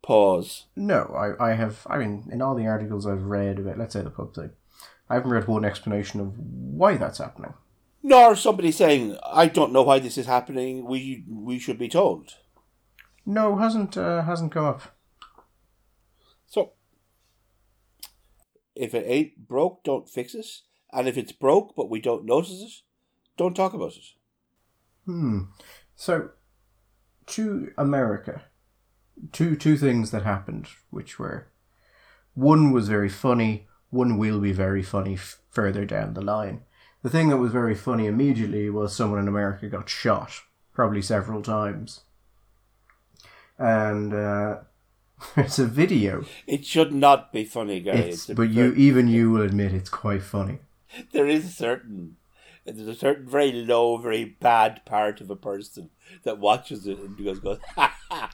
[0.00, 0.66] pause.
[0.76, 1.84] No, I, I have.
[1.90, 4.50] I mean, in all the articles I've read about, let's say the pub thing,
[5.08, 7.54] I haven't read one explanation of why that's happening.
[8.00, 10.86] Nor somebody saying, "I don't know why this is happening.
[10.86, 12.36] We we should be told."
[13.26, 14.82] No, hasn't uh, hasn't come up.
[16.46, 16.74] So
[18.76, 20.46] if it ain't broke, don't fix it.
[20.92, 22.72] And if it's broke but we don't notice it,
[23.36, 24.04] don't talk about it.
[25.06, 25.42] Hmm.
[25.96, 26.30] So,
[27.26, 28.42] to America,
[29.32, 31.48] two two things that happened, which were
[32.34, 36.62] one was very funny, one will be very funny f- further down the line.
[37.02, 40.32] The thing that was very funny immediately was someone in America got shot,
[40.72, 42.00] probably several times.
[43.58, 44.58] And uh,
[45.36, 46.24] It's a video.
[46.46, 48.26] It should not be funny, guys.
[48.26, 50.58] but you, even you, will admit it's quite funny.
[51.12, 52.16] There is a certain,
[52.64, 55.90] there's a certain very low, very bad part of a person
[56.24, 58.30] that watches it and goes, goes ha ha,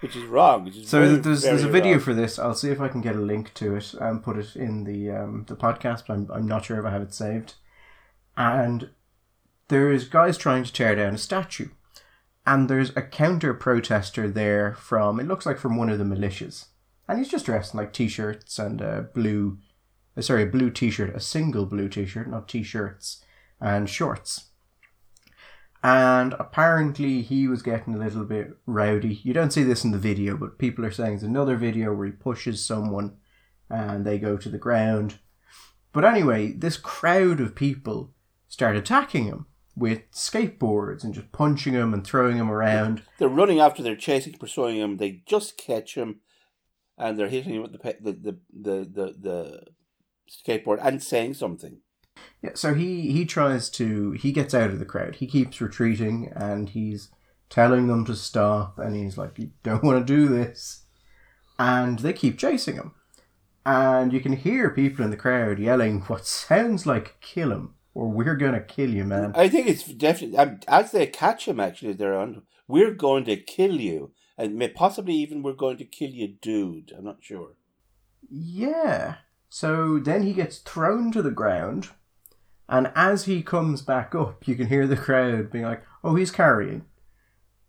[0.00, 0.64] which is wrong.
[0.64, 2.00] Which is so very, there's there's a video wrong.
[2.00, 2.38] for this.
[2.38, 5.10] I'll see if I can get a link to it and put it in the
[5.10, 6.04] um, the podcast.
[6.08, 7.54] But I'm I'm not sure if I have it saved.
[8.36, 8.90] And
[9.68, 11.68] there is guys trying to tear down a statue
[12.46, 16.66] and there's a counter protester there from it looks like from one of the militias
[17.08, 19.58] and he's just dressed in like t-shirts and a blue
[20.16, 23.24] Uh, sorry a blue t-shirt a single blue t-shirt not t-shirts
[23.60, 24.50] and shorts
[25.82, 29.98] and apparently he was getting a little bit rowdy you don't see this in the
[29.98, 33.16] video but people are saying it's another video where he pushes someone
[33.68, 35.18] and they go to the ground
[35.92, 38.12] but anyway this crowd of people
[38.48, 39.46] start attacking him
[39.76, 43.02] with skateboards and just punching him and throwing him around.
[43.18, 44.98] They're running after, they're chasing, pursuing him.
[44.98, 46.20] They just catch him,
[46.96, 49.64] and they're hitting him with the the the, the, the
[50.28, 51.78] skateboard and saying something.
[52.42, 55.16] Yeah, so he he tries to he gets out of the crowd.
[55.16, 57.10] He keeps retreating and he's
[57.50, 60.84] telling them to stop and he's like you don't want to do this.
[61.58, 62.92] And they keep chasing him.
[63.66, 68.08] And you can hear people in the crowd yelling what sounds like kill him or
[68.08, 69.32] we're gonna kill you, man.
[69.34, 71.60] I think it's definitely um, as they catch him.
[71.60, 72.42] Actually, they're on.
[72.66, 76.92] We're going to kill you, and may, possibly even we're going to kill you, dude.
[76.96, 77.52] I'm not sure.
[78.28, 79.16] Yeah.
[79.56, 81.90] So then he gets thrown to the ground,
[82.68, 86.32] And as he comes back up, you can hear the crowd being like, oh, he's
[86.32, 86.86] carrying.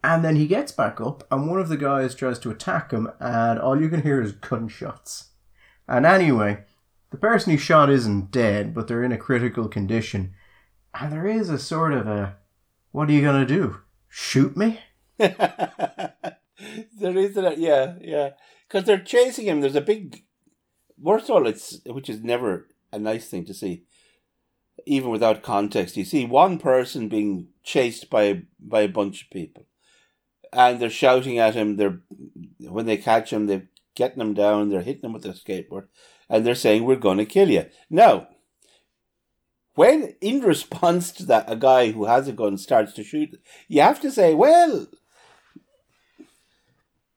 [0.03, 3.11] And then he gets back up, and one of the guys tries to attack him,
[3.19, 5.33] and all you can hear is gunshots.
[5.88, 6.63] And anyway,
[7.11, 10.33] the person he shot isn't dead, but they're in a critical condition.
[10.95, 12.38] And there is a sort of a,
[12.93, 13.81] what are you going to do?
[14.09, 14.79] Shoot me?
[15.19, 15.36] there
[16.99, 18.31] is that, yeah, yeah.
[18.67, 19.61] Because they're chasing him.
[19.61, 20.24] There's a big.
[20.99, 23.83] Worst of all, it's which is never a nice thing to see,
[24.85, 25.97] even without context.
[25.97, 29.65] You see one person being chased by by a bunch of people,
[30.53, 31.75] and they're shouting at him.
[31.75, 31.99] They're
[32.59, 34.69] when they catch him, they're getting him down.
[34.69, 35.87] They're hitting him with their skateboard,
[36.29, 38.29] and they're saying, "We're going to kill you." Now,
[39.73, 43.37] when in response to that, a guy who has a gun starts to shoot,
[43.67, 44.87] you have to say, "Well."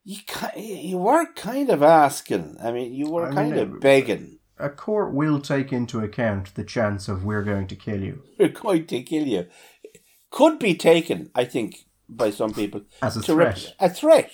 [0.09, 0.21] You,
[0.57, 2.57] you were kind of asking.
[2.63, 4.39] I mean, you were I kind mean, of begging.
[4.59, 8.23] A court will take into account the chance of we're going to kill you.
[8.39, 9.47] We're going to kill you.
[10.31, 13.75] Could be taken, I think, by some people As a to rep- threat.
[13.79, 14.31] a threat.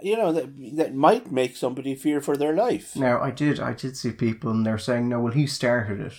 [0.00, 2.94] You know that that might make somebody fear for their life.
[2.94, 6.14] Now, I did, I did see people, and they're saying, no, well, he started it,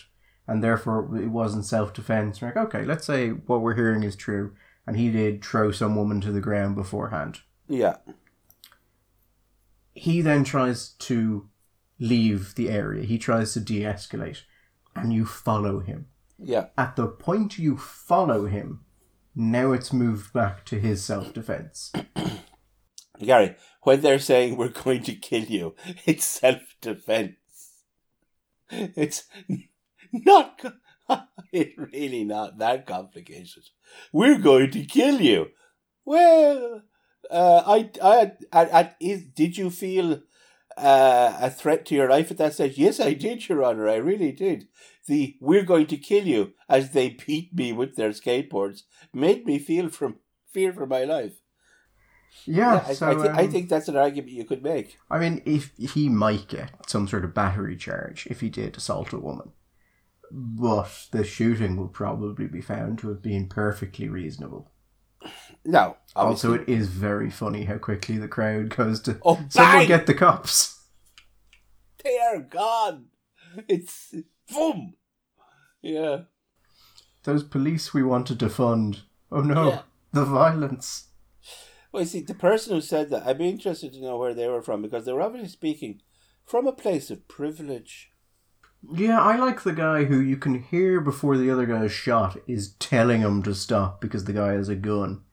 [0.47, 2.41] and therefore it wasn't self-defense.
[2.41, 4.53] Like, okay, let's say what we're hearing is true,
[4.85, 7.39] and he did throw some woman to the ground beforehand.
[7.69, 7.97] Yeah,
[9.99, 11.49] He then tries to
[11.99, 13.03] leave the area.
[13.03, 14.43] He tries to de-escalate,
[14.95, 16.07] and you follow him.
[16.37, 16.67] yeah.
[16.77, 18.85] At the point you follow him,
[19.35, 21.91] now it's moved back to his self-defense.
[23.19, 25.75] Gary, when they're saying we're going to kill you,
[26.05, 27.35] it's self defense.
[28.71, 29.23] It's
[30.13, 30.61] not.
[31.51, 33.63] It's really not that complicated.
[34.13, 35.47] We're going to kill you.
[36.05, 36.83] Well,
[37.29, 40.21] uh, I, I, I, I is, did you feel
[40.77, 42.77] uh, a threat to your life at that stage?
[42.77, 43.87] Yes, I did, Your Honor.
[43.87, 44.67] I really did.
[45.07, 49.59] The "we're going to kill you" as they beat me with their skateboards made me
[49.59, 50.17] feel from
[50.51, 51.41] fear for my life.
[52.45, 54.97] Yeah, Yeah, I, so I, I um, think that's an argument you could make.
[55.09, 59.13] I mean, if he might get some sort of battery charge if he did assault
[59.13, 59.51] a woman,
[60.31, 64.71] but the shooting will probably be found to have been perfectly reasonable.
[65.65, 69.77] No, oh, Also, it is very funny how quickly the crowd goes to Oh, someone
[69.79, 69.87] bang!
[69.87, 70.79] get the cops.
[72.03, 73.05] they are gone.
[73.67, 74.13] It's
[74.53, 74.93] boom.
[75.81, 76.21] Yeah.
[77.23, 79.01] Those police we wanted to fund.
[79.31, 79.81] Oh no, Yeah.
[80.13, 81.07] the violence.
[81.91, 84.47] Well, you see, the person who said that, I'd be interested to know where they
[84.47, 86.01] were from because they were obviously speaking
[86.45, 88.11] from a place of privilege.
[88.93, 92.37] Yeah, I like the guy who you can hear before the other guy is shot
[92.47, 95.23] is telling him to stop because the guy has a gun.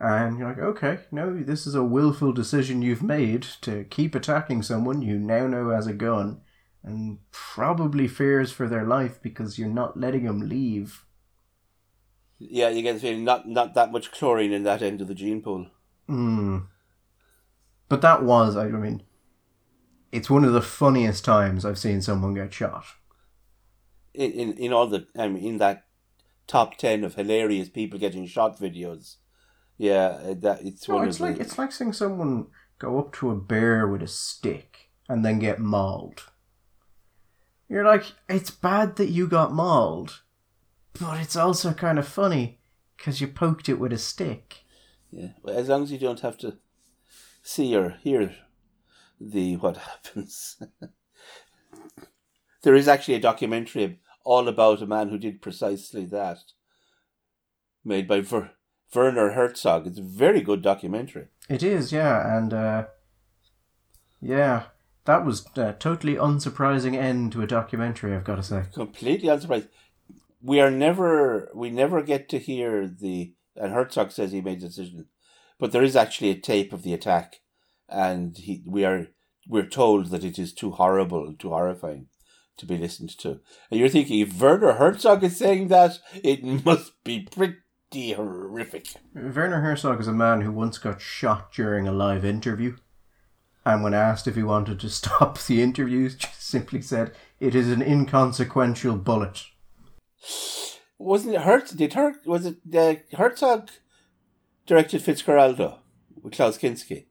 [0.00, 4.62] And you're like, okay, no, this is a willful decision you've made to keep attacking
[4.62, 6.40] someone you now know has a gun
[6.82, 11.04] and probably fears for their life because you're not letting them leave.
[12.38, 15.14] Yeah, you get the feeling not not that much chlorine in that end of the
[15.14, 15.66] gene pool.
[16.06, 16.60] Hmm.
[17.90, 19.02] But that was, I mean,
[20.10, 22.84] it's one of the funniest times I've seen someone get shot.
[24.14, 25.84] In in, in all the I mean in that
[26.46, 29.16] top ten of hilarious people getting shot videos.
[29.80, 32.98] Yeah, uh, that it's No, one it's of like the, it's like seeing someone go
[32.98, 36.24] up to a bear with a stick and then get mauled.
[37.66, 40.20] You're like, it's bad that you got mauled,
[41.00, 42.60] but it's also kind of funny
[42.98, 44.64] because you poked it with a stick.
[45.10, 46.58] Yeah, well, as long as you don't have to
[47.42, 48.34] see or hear
[49.18, 50.62] the what happens.
[52.64, 56.40] there is actually a documentary all about a man who did precisely that,
[57.82, 58.50] made by Ver-
[58.94, 59.86] Werner Herzog.
[59.86, 61.28] It's a very good documentary.
[61.48, 62.84] It is, yeah, and uh,
[64.20, 64.64] yeah,
[65.04, 68.14] that was a totally unsurprising end to a documentary.
[68.14, 68.64] I've got to say.
[68.72, 69.68] Completely unsurprising.
[70.42, 73.34] We are never, we never get to hear the.
[73.56, 75.06] And Herzog says he made the decision,
[75.58, 77.40] but there is actually a tape of the attack,
[77.88, 79.08] and he, we are,
[79.46, 82.06] we're told that it is too horrible, too horrifying,
[82.56, 83.40] to be listened to.
[83.70, 87.56] And you're thinking, if Werner Herzog is saying that, it must be pretty
[87.92, 88.88] horrific.
[89.14, 92.76] Werner Herzog is a man who once got shot during a live interview,
[93.64, 97.70] and when asked if he wanted to stop the interviews, just simply said, "It is
[97.70, 99.46] an inconsequential bullet."
[100.98, 101.70] Wasn't it Herz?
[101.70, 103.70] Did Her was it uh, Herzog
[104.66, 105.78] directed Fitzcarraldo
[106.22, 107.06] with Klaus Kinski?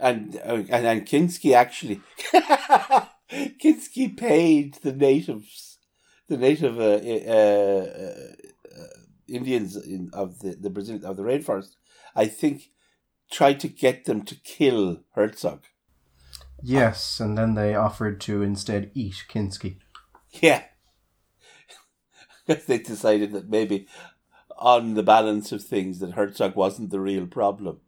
[0.00, 2.00] And uh, and and Kinski actually
[3.60, 5.78] Kinski paid the natives,
[6.28, 8.48] the native uh, uh, uh,
[9.28, 11.76] Indians in, of the the Brazil of the rainforest.
[12.14, 12.70] I think
[13.30, 15.64] tried to get them to kill Herzog.
[16.62, 19.76] Yes, and then they offered to instead eat Kinski.
[20.42, 20.64] Yeah,
[22.46, 23.86] because they decided that maybe
[24.58, 27.80] on the balance of things that Herzog wasn't the real problem.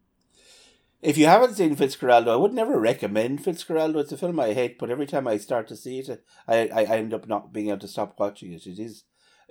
[1.01, 3.97] If you haven't seen Fitzcarraldo, I would never recommend Fitzcarraldo.
[3.97, 6.83] It's a film I hate, but every time I start to see it, I, I,
[6.83, 8.67] I end up not being able to stop watching it.
[8.67, 9.03] It is,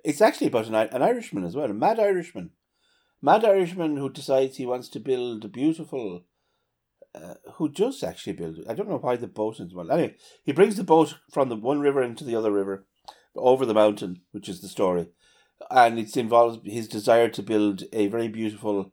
[0.04, 2.50] it's actually about an, an Irishman as well, a mad Irishman,
[3.22, 6.24] mad Irishman who decides he wants to build a beautiful,
[7.14, 8.58] uh, who does actually build.
[8.58, 8.66] it.
[8.68, 9.90] I don't know why the boat is well.
[9.90, 12.86] Anyway, he brings the boat from the one river into the other river,
[13.36, 15.08] over the mountain, which is the story,
[15.70, 18.92] and it involves his desire to build a very beautiful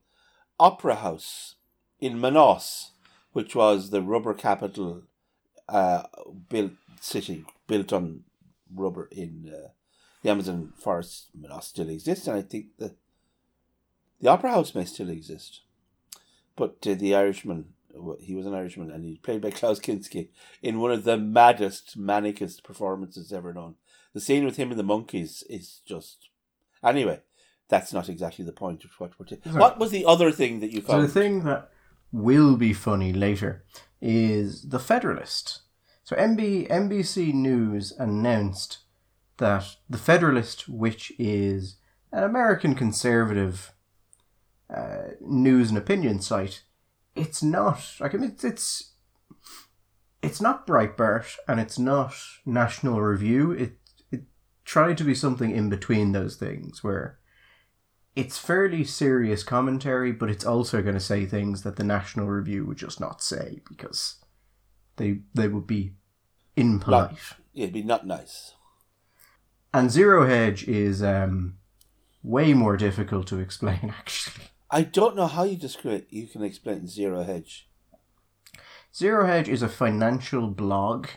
[0.59, 1.55] opera house
[1.99, 2.91] in Manaus,
[3.31, 5.03] which was the rubber capital
[5.69, 6.03] uh,
[6.49, 8.23] built city built on
[8.73, 9.67] rubber in uh,
[10.27, 11.27] the Amazon forest.
[11.61, 12.95] Still exists, and I think the
[14.19, 15.61] the opera house may still exist.
[16.55, 17.73] But uh, the Irishman,
[18.19, 20.29] he was an Irishman, and he played by Klaus Kinski
[20.61, 23.75] in one of the maddest, manicest performances ever known.
[24.13, 26.29] The scene with him and the monkeys is just.
[26.83, 27.21] Anyway,
[27.69, 29.27] that's not exactly the point of what we're.
[29.27, 31.03] T- what was the other thing that you found?
[31.03, 31.69] So the thing that
[32.11, 33.63] will be funny later
[34.01, 35.61] is The Federalist.
[36.03, 38.79] So MB, NBC News announced
[39.37, 41.77] that The Federalist, which is
[42.11, 43.73] an American conservative
[44.73, 46.63] uh, news and opinion site,
[47.15, 47.95] it's not.
[47.99, 48.93] Like, I mean, it's, it's
[50.21, 52.13] it's not Breitbart and it's not
[52.45, 53.51] National Review.
[53.51, 53.77] It
[54.11, 54.23] it
[54.65, 57.19] tried to be something in between those things where
[58.15, 62.65] it's fairly serious commentary, but it's also going to say things that the National Review
[62.65, 64.15] would just not say because
[64.97, 65.93] they they would be
[66.55, 67.11] impolite.
[67.11, 67.19] Not,
[67.53, 68.53] it'd be not nice.
[69.73, 71.57] And Zero Hedge is um,
[72.23, 74.45] way more difficult to explain, actually.
[74.69, 76.07] I don't know how you describe it.
[76.09, 77.69] You can explain Zero Hedge.
[78.93, 81.07] Zero Hedge is a financial blog,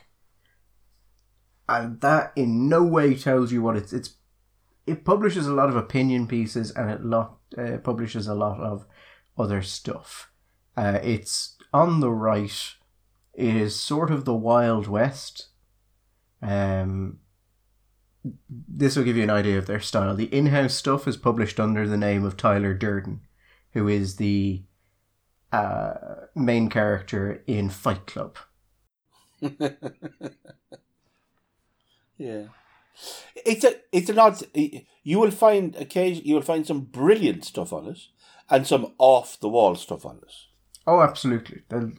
[1.69, 3.93] and that in no way tells you what it's.
[3.93, 4.15] It's
[4.87, 8.87] it publishes a lot of opinion pieces and it lot uh, publishes a lot of
[9.39, 10.31] other stuff.
[10.77, 12.75] Uh, it's on the right.
[13.35, 15.49] It is sort of the Wild West.
[16.43, 17.21] Um,
[18.49, 20.15] this will give you an idea of their style.
[20.15, 23.21] The in-house stuff is published under the name of Tyler Durden,
[23.73, 24.63] who is the
[25.53, 25.95] uh,
[26.35, 28.37] main character in Fight Club.
[32.19, 32.45] yeah
[33.35, 34.43] it's a it's an odd.
[34.55, 37.99] You will find occasion you will find some brilliant stuff on it,
[38.49, 40.33] and some off the wall stuff on it.
[40.87, 41.63] Oh, absolutely.
[41.69, 41.93] They'll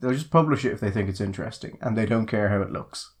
[0.00, 2.72] they'll just publish it if they think it's interesting, and they don't care how it
[2.72, 3.14] looks.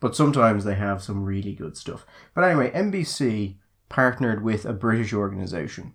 [0.00, 2.06] But sometimes they have some really good stuff.
[2.34, 3.56] But anyway, NBC
[3.88, 5.92] partnered with a British organization,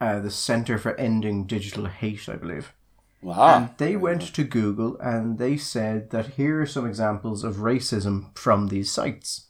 [0.00, 2.74] uh, the Center for Ending Digital Hate, I believe.
[3.22, 3.56] Wow.
[3.56, 8.36] And they went to Google and they said that here are some examples of racism
[8.36, 9.46] from these sites,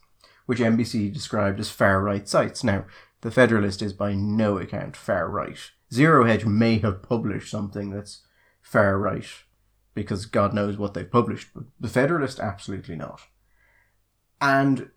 [0.46, 2.62] which NBC described as far right sites.
[2.62, 2.84] Now,
[3.22, 5.58] the Federalist is by no account far right.
[5.92, 8.22] Zero Hedge may have published something that's
[8.60, 9.26] far right
[9.94, 13.20] because God knows what they've published, but the Federalist absolutely not.
[14.40, 14.90] And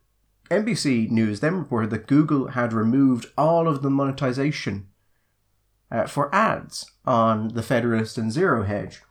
[0.50, 4.88] NBC News then reported that Google had removed all of the monetization
[5.92, 9.02] uh, for ads on the Federalist and Zero Hedge,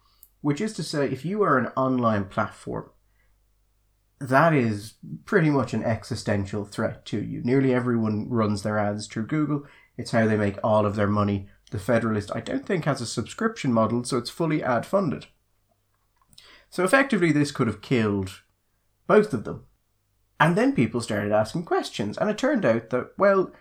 [0.40, 2.90] which is to say, if you are an online platform,
[4.20, 7.42] that is pretty much an existential threat to you.
[7.42, 9.64] Nearly everyone runs their ads through Google.
[9.96, 11.48] It's how they make all of their money.
[11.70, 15.26] The Federalist, I don't think, has a subscription model, so it's fully ad funded.
[16.74, 18.42] So effectively, this could have killed
[19.06, 19.66] both of them.
[20.40, 23.52] And then people started asking questions, and it turned out that, well,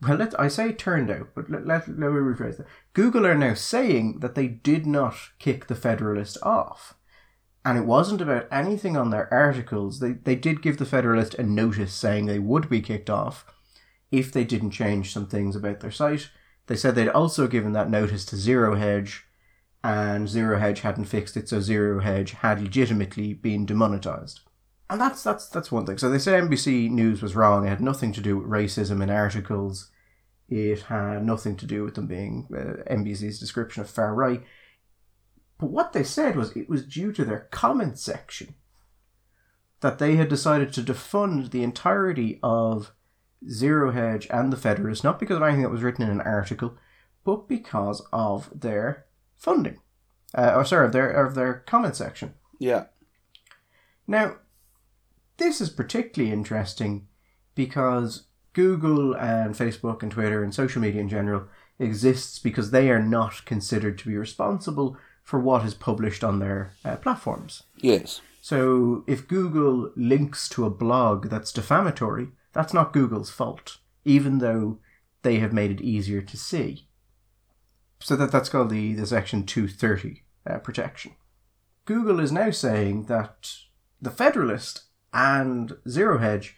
[0.00, 2.68] well, let I say turned out, but let, let, let me rephrase that.
[2.92, 6.94] Google are now saying that they did not kick the Federalist off.
[7.64, 9.98] And it wasn't about anything on their articles.
[9.98, 13.44] They, they did give the Federalist a notice saying they would be kicked off
[14.12, 16.30] if they didn't change some things about their site.
[16.68, 19.25] They said they'd also given that notice to Zero Hedge,
[19.86, 24.40] and Zero Hedge hadn't fixed it, so Zero Hedge had legitimately been demonetized.
[24.90, 25.96] And that's that's that's one thing.
[25.96, 27.64] So they said NBC News was wrong.
[27.64, 29.92] It had nothing to do with racism in articles.
[30.48, 34.42] It had nothing to do with them being uh, NBC's description of far right.
[35.56, 38.56] But what they said was it was due to their comment section
[39.82, 42.90] that they had decided to defund the entirety of
[43.48, 46.76] Zero Hedge and the Federalist, not because of anything that was written in an article,
[47.24, 49.05] but because of their
[49.36, 49.78] funding.
[50.34, 52.34] Uh, or sorry, of their of their comment section.
[52.58, 52.84] Yeah.
[54.06, 54.36] Now,
[55.36, 57.06] this is particularly interesting
[57.54, 61.44] because Google and Facebook and Twitter and social media in general
[61.78, 66.72] exists because they are not considered to be responsible for what is published on their
[66.84, 67.64] uh, platforms.
[67.78, 68.20] Yes.
[68.40, 73.76] So if Google links to a blog that's defamatory, That's not Google's fault,
[74.06, 74.78] even though
[75.20, 76.85] they have made it easier to see.
[77.98, 81.14] So that that's called the, the Section 230 uh, protection.
[81.84, 83.54] Google is now saying that
[84.00, 86.56] the Federalist and Zero Hedge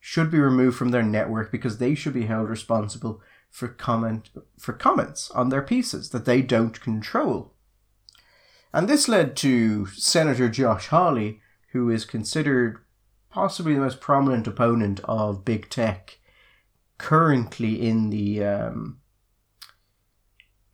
[0.00, 3.20] should be removed from their network because they should be held responsible
[3.50, 7.52] for comment for comments on their pieces that they don't control.
[8.72, 11.40] And this led to Senator Josh Hawley,
[11.72, 12.78] who is considered
[13.30, 16.18] possibly the most prominent opponent of big tech
[16.96, 18.98] currently in the um,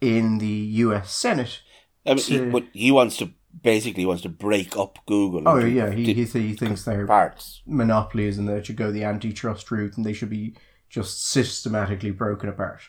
[0.00, 1.12] in the U.S.
[1.12, 1.60] Senate.
[2.06, 3.32] I mean, he, but he wants to
[3.62, 5.48] basically wants to break up Google.
[5.48, 7.62] Oh yeah, he, he, he thinks they're parts.
[7.66, 10.54] monopolies and they should go the antitrust route and they should be
[10.88, 12.80] just systematically broken apart.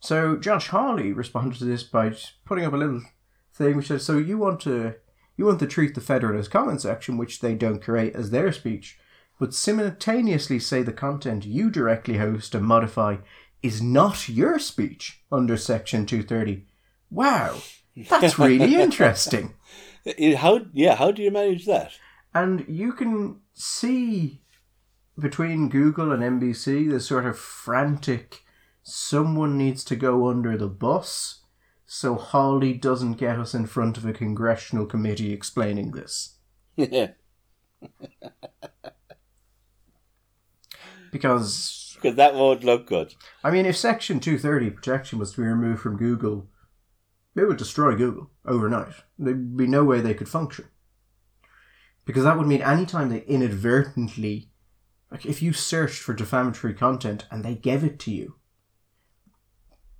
[0.00, 3.02] So Josh Hawley responded to this by putting up a little
[3.52, 4.94] thing which says, "So you want to
[5.36, 8.98] you want to treat the Federalist comment section, which they don't create, as their speech,
[9.38, 13.16] but simultaneously say the content you directly host and modify
[13.66, 16.66] is not your speech under Section two thirty.
[17.10, 17.58] Wow,
[18.08, 19.54] that's really interesting."
[20.36, 20.96] How yeah?
[20.96, 21.92] How do you manage that?
[22.34, 24.42] And you can see
[25.18, 28.42] between Google and NBC the sort of frantic
[28.82, 31.40] someone needs to go under the bus
[31.86, 36.34] so Hawley doesn't get us in front of a congressional committee explaining this.
[36.76, 37.12] Yeah,
[41.12, 43.14] Because, because that won't look good.
[43.42, 46.48] I mean, if Section 230 protection was to be removed from Google,
[47.34, 48.94] it would destroy Google overnight.
[49.18, 50.66] There'd be no way they could function.
[52.04, 54.50] Because that would mean anytime they inadvertently,
[55.10, 58.36] like if you searched for defamatory content and they gave it to you,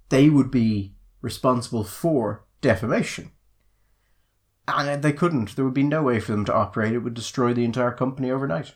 [0.08, 3.32] they would be responsible for defamation.
[4.68, 5.56] And they couldn't.
[5.56, 6.92] There would be no way for them to operate.
[6.92, 8.74] It would destroy the entire company overnight.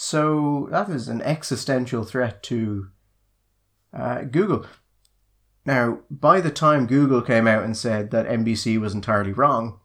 [0.00, 2.90] So that is an existential threat to
[3.92, 4.64] uh, Google.
[5.66, 9.80] Now, by the time Google came out and said that NBC was entirely wrong,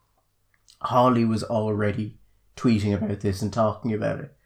[0.81, 2.19] Hawley was already
[2.55, 4.37] tweeting about this and talking about it.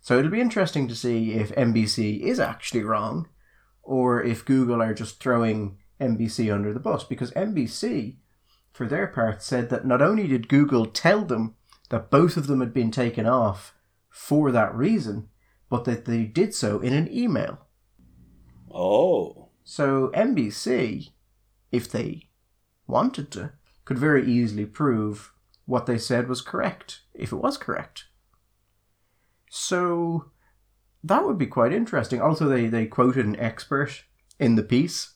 [0.00, 3.28] So it'll be interesting to see if NBC is actually wrong
[3.82, 8.18] or if Google are just throwing NBC under the bus because NBC,
[8.72, 11.56] for their part, said that not only did Google tell them
[11.90, 13.72] that both of them had been taken off
[14.16, 15.28] for that reason,
[15.68, 17.58] but that they did so in an email.
[18.72, 21.10] Oh, So NBC,
[21.70, 22.30] if they
[22.86, 23.52] wanted to,
[23.84, 25.34] could very easily prove
[25.66, 28.06] what they said was correct, if it was correct.
[29.50, 30.30] So
[31.04, 32.20] that would be quite interesting.
[32.20, 34.04] Also, they, they quoted an expert
[34.40, 35.12] in the piece,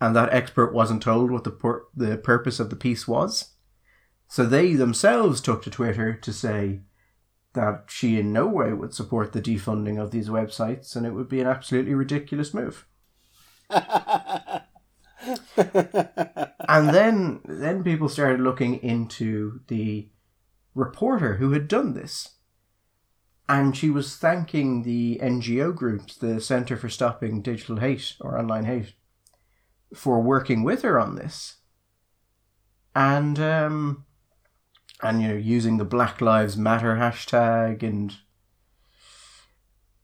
[0.00, 3.50] and that expert wasn't told what the, pur- the purpose of the piece was.
[4.28, 6.80] So they themselves took to Twitter to say
[7.54, 11.28] that she in no way would support the defunding of these websites, and it would
[11.28, 12.86] be an absolutely ridiculous move.
[16.68, 20.08] and then then people started looking into the
[20.74, 22.30] reporter who had done this.
[23.48, 28.64] And she was thanking the NGO groups, the Center for Stopping Digital Hate or Online
[28.64, 28.94] Hate,
[29.94, 31.56] for working with her on this.
[32.94, 34.03] And um
[35.02, 38.14] and you know, using the Black Lives Matter hashtag and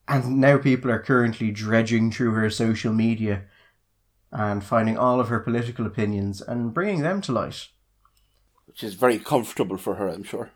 [0.09, 3.45] and now people are currently dredging through her social media
[4.33, 7.69] and finding all of her political opinions and bringing them to light.
[8.67, 10.51] which is very comfortable for her, I'm sure.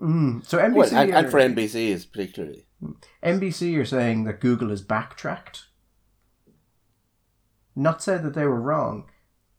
[0.00, 0.44] Mm.
[0.44, 2.66] So NBC, Well, and, and for NBC is particularly.
[3.22, 5.66] NBC are saying that Google has backtracked.
[7.76, 9.04] Not said that they were wrong.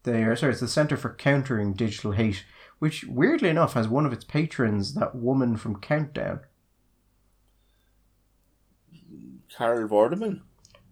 [0.02, 2.44] They are sorry, it's the Center for Countering Digital Hate,
[2.78, 6.40] which weirdly enough has one of its patrons, that woman from Countdown.
[9.56, 10.40] Carol Vorderman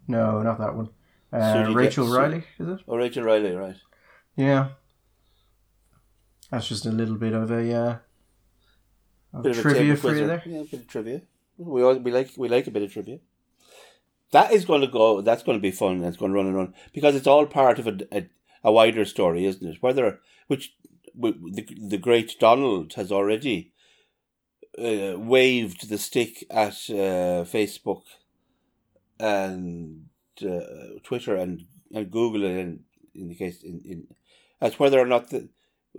[0.06, 0.90] No, not that one.
[1.32, 2.80] Uh, Suri Rachel Su- Riley, is it?
[2.86, 3.76] or Rachel Riley, right?
[4.36, 4.68] Yeah.
[6.50, 7.96] That's just a little bit of a uh,
[9.32, 10.42] of Bit of a trivia table for you there.
[10.44, 11.22] Yeah, a bit of trivia.
[11.56, 13.18] We all, we like we like a bit of trivia.
[14.32, 15.22] That is going to go.
[15.22, 16.00] That's going to be fun.
[16.00, 18.26] That's going to run and run because it's all part of a, a,
[18.64, 19.78] a wider story, isn't it?
[19.82, 20.74] Whether which
[21.14, 23.72] the the great Donald has already
[24.78, 28.02] uh, waved the stick at uh, Facebook
[29.20, 30.06] and
[30.42, 30.60] uh,
[31.02, 32.80] Twitter and, and Google and
[33.14, 34.06] in the case in, in
[34.60, 35.48] as whether or not the,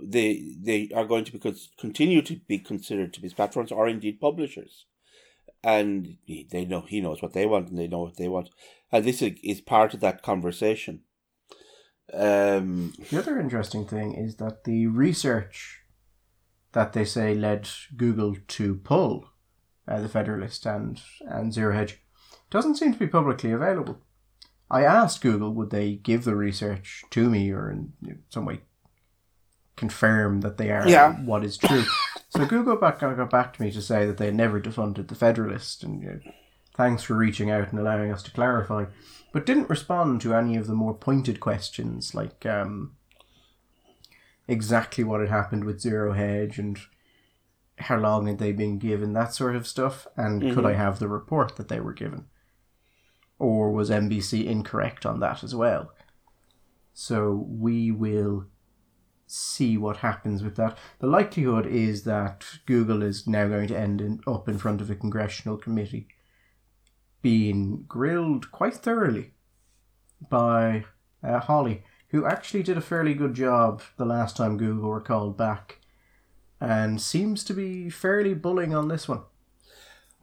[0.01, 4.19] they they are going to be continue to be considered to be platforms or indeed
[4.19, 4.85] publishers,
[5.63, 8.49] and he- they know he knows what they want and they know what they want,
[8.91, 11.01] and this is, is part of that conversation.
[12.11, 15.81] Um, The other interesting thing is that the research
[16.73, 19.29] that they say led Google to pull
[19.87, 22.01] uh, the Federalist and and Zero Hedge,
[22.49, 23.99] doesn't seem to be publicly available.
[24.71, 27.93] I asked Google would they give the research to me or in
[28.29, 28.61] some way
[29.75, 31.13] confirm that they are Yeah.
[31.25, 31.83] what is true.
[32.29, 35.83] so Google back got back to me to say that they never defunded the Federalist
[35.83, 36.19] and you know,
[36.75, 38.85] thanks for reaching out and allowing us to clarify,
[39.31, 42.95] but didn't respond to any of the more pointed questions like um,
[44.47, 46.77] exactly what had happened with Zero Hedge and
[47.79, 50.71] how long had they been given, that sort of stuff, and could Mhm.
[50.71, 52.25] I have the report that they were given?
[53.39, 55.91] Or was NBC incorrect on that as well?
[56.93, 58.45] So we will
[59.25, 60.77] see what happens with that.
[60.99, 64.91] The likelihood is that Google is now going to end in, up in front of
[64.91, 66.07] a congressional committee
[67.23, 69.33] being grilled quite thoroughly
[70.29, 70.85] by
[71.23, 75.35] uh, Hawley, who actually did a fairly good job the last time Google were called
[75.35, 75.79] back
[76.61, 79.21] and seems to be fairly bullying on this one.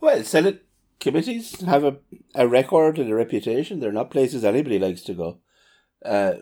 [0.00, 0.64] Well, Senate
[1.00, 1.96] committees have a,
[2.34, 3.80] a record and a reputation.
[3.80, 5.38] They're not places anybody likes to go.
[6.04, 6.34] Uh,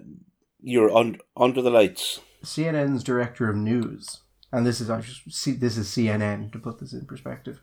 [0.61, 2.21] you're un- under the lights.
[2.45, 4.21] CNN's director of news,
[4.53, 7.61] and this is I just see this is CNN to put this in perspective,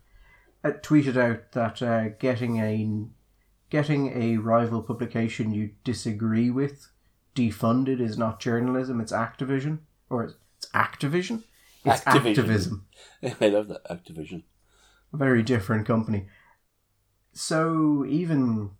[0.72, 3.08] tweeted out that uh, getting a
[3.70, 6.90] getting a rival publication you disagree with
[7.36, 10.36] defunded is not journalism; it's Activision or it's
[10.74, 11.44] Activision.
[11.84, 12.30] It's Activision.
[12.30, 12.86] activism.
[13.42, 14.44] I love that Activision.
[15.14, 16.28] a very different company.
[17.34, 18.72] So even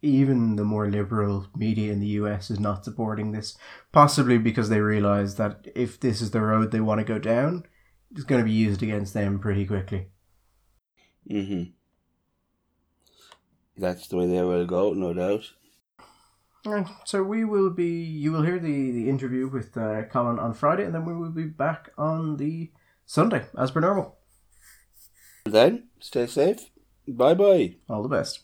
[0.00, 3.56] even the more liberal media in the US is not supporting this,
[3.92, 7.64] possibly because they realize that if this is the road they want to go down,
[8.12, 10.08] it's going to be used against them pretty quickly.
[11.28, 11.62] Hmm
[13.76, 15.52] That's the way they will go, no doubt.
[16.64, 17.86] Right, so we will be.
[17.86, 21.30] You will hear the the interview with uh, Colin on Friday, and then we will
[21.30, 22.70] be back on the
[23.06, 24.18] Sunday as per normal.
[25.44, 26.70] Then, stay safe.
[27.06, 27.76] Bye bye.
[27.88, 28.40] All the best.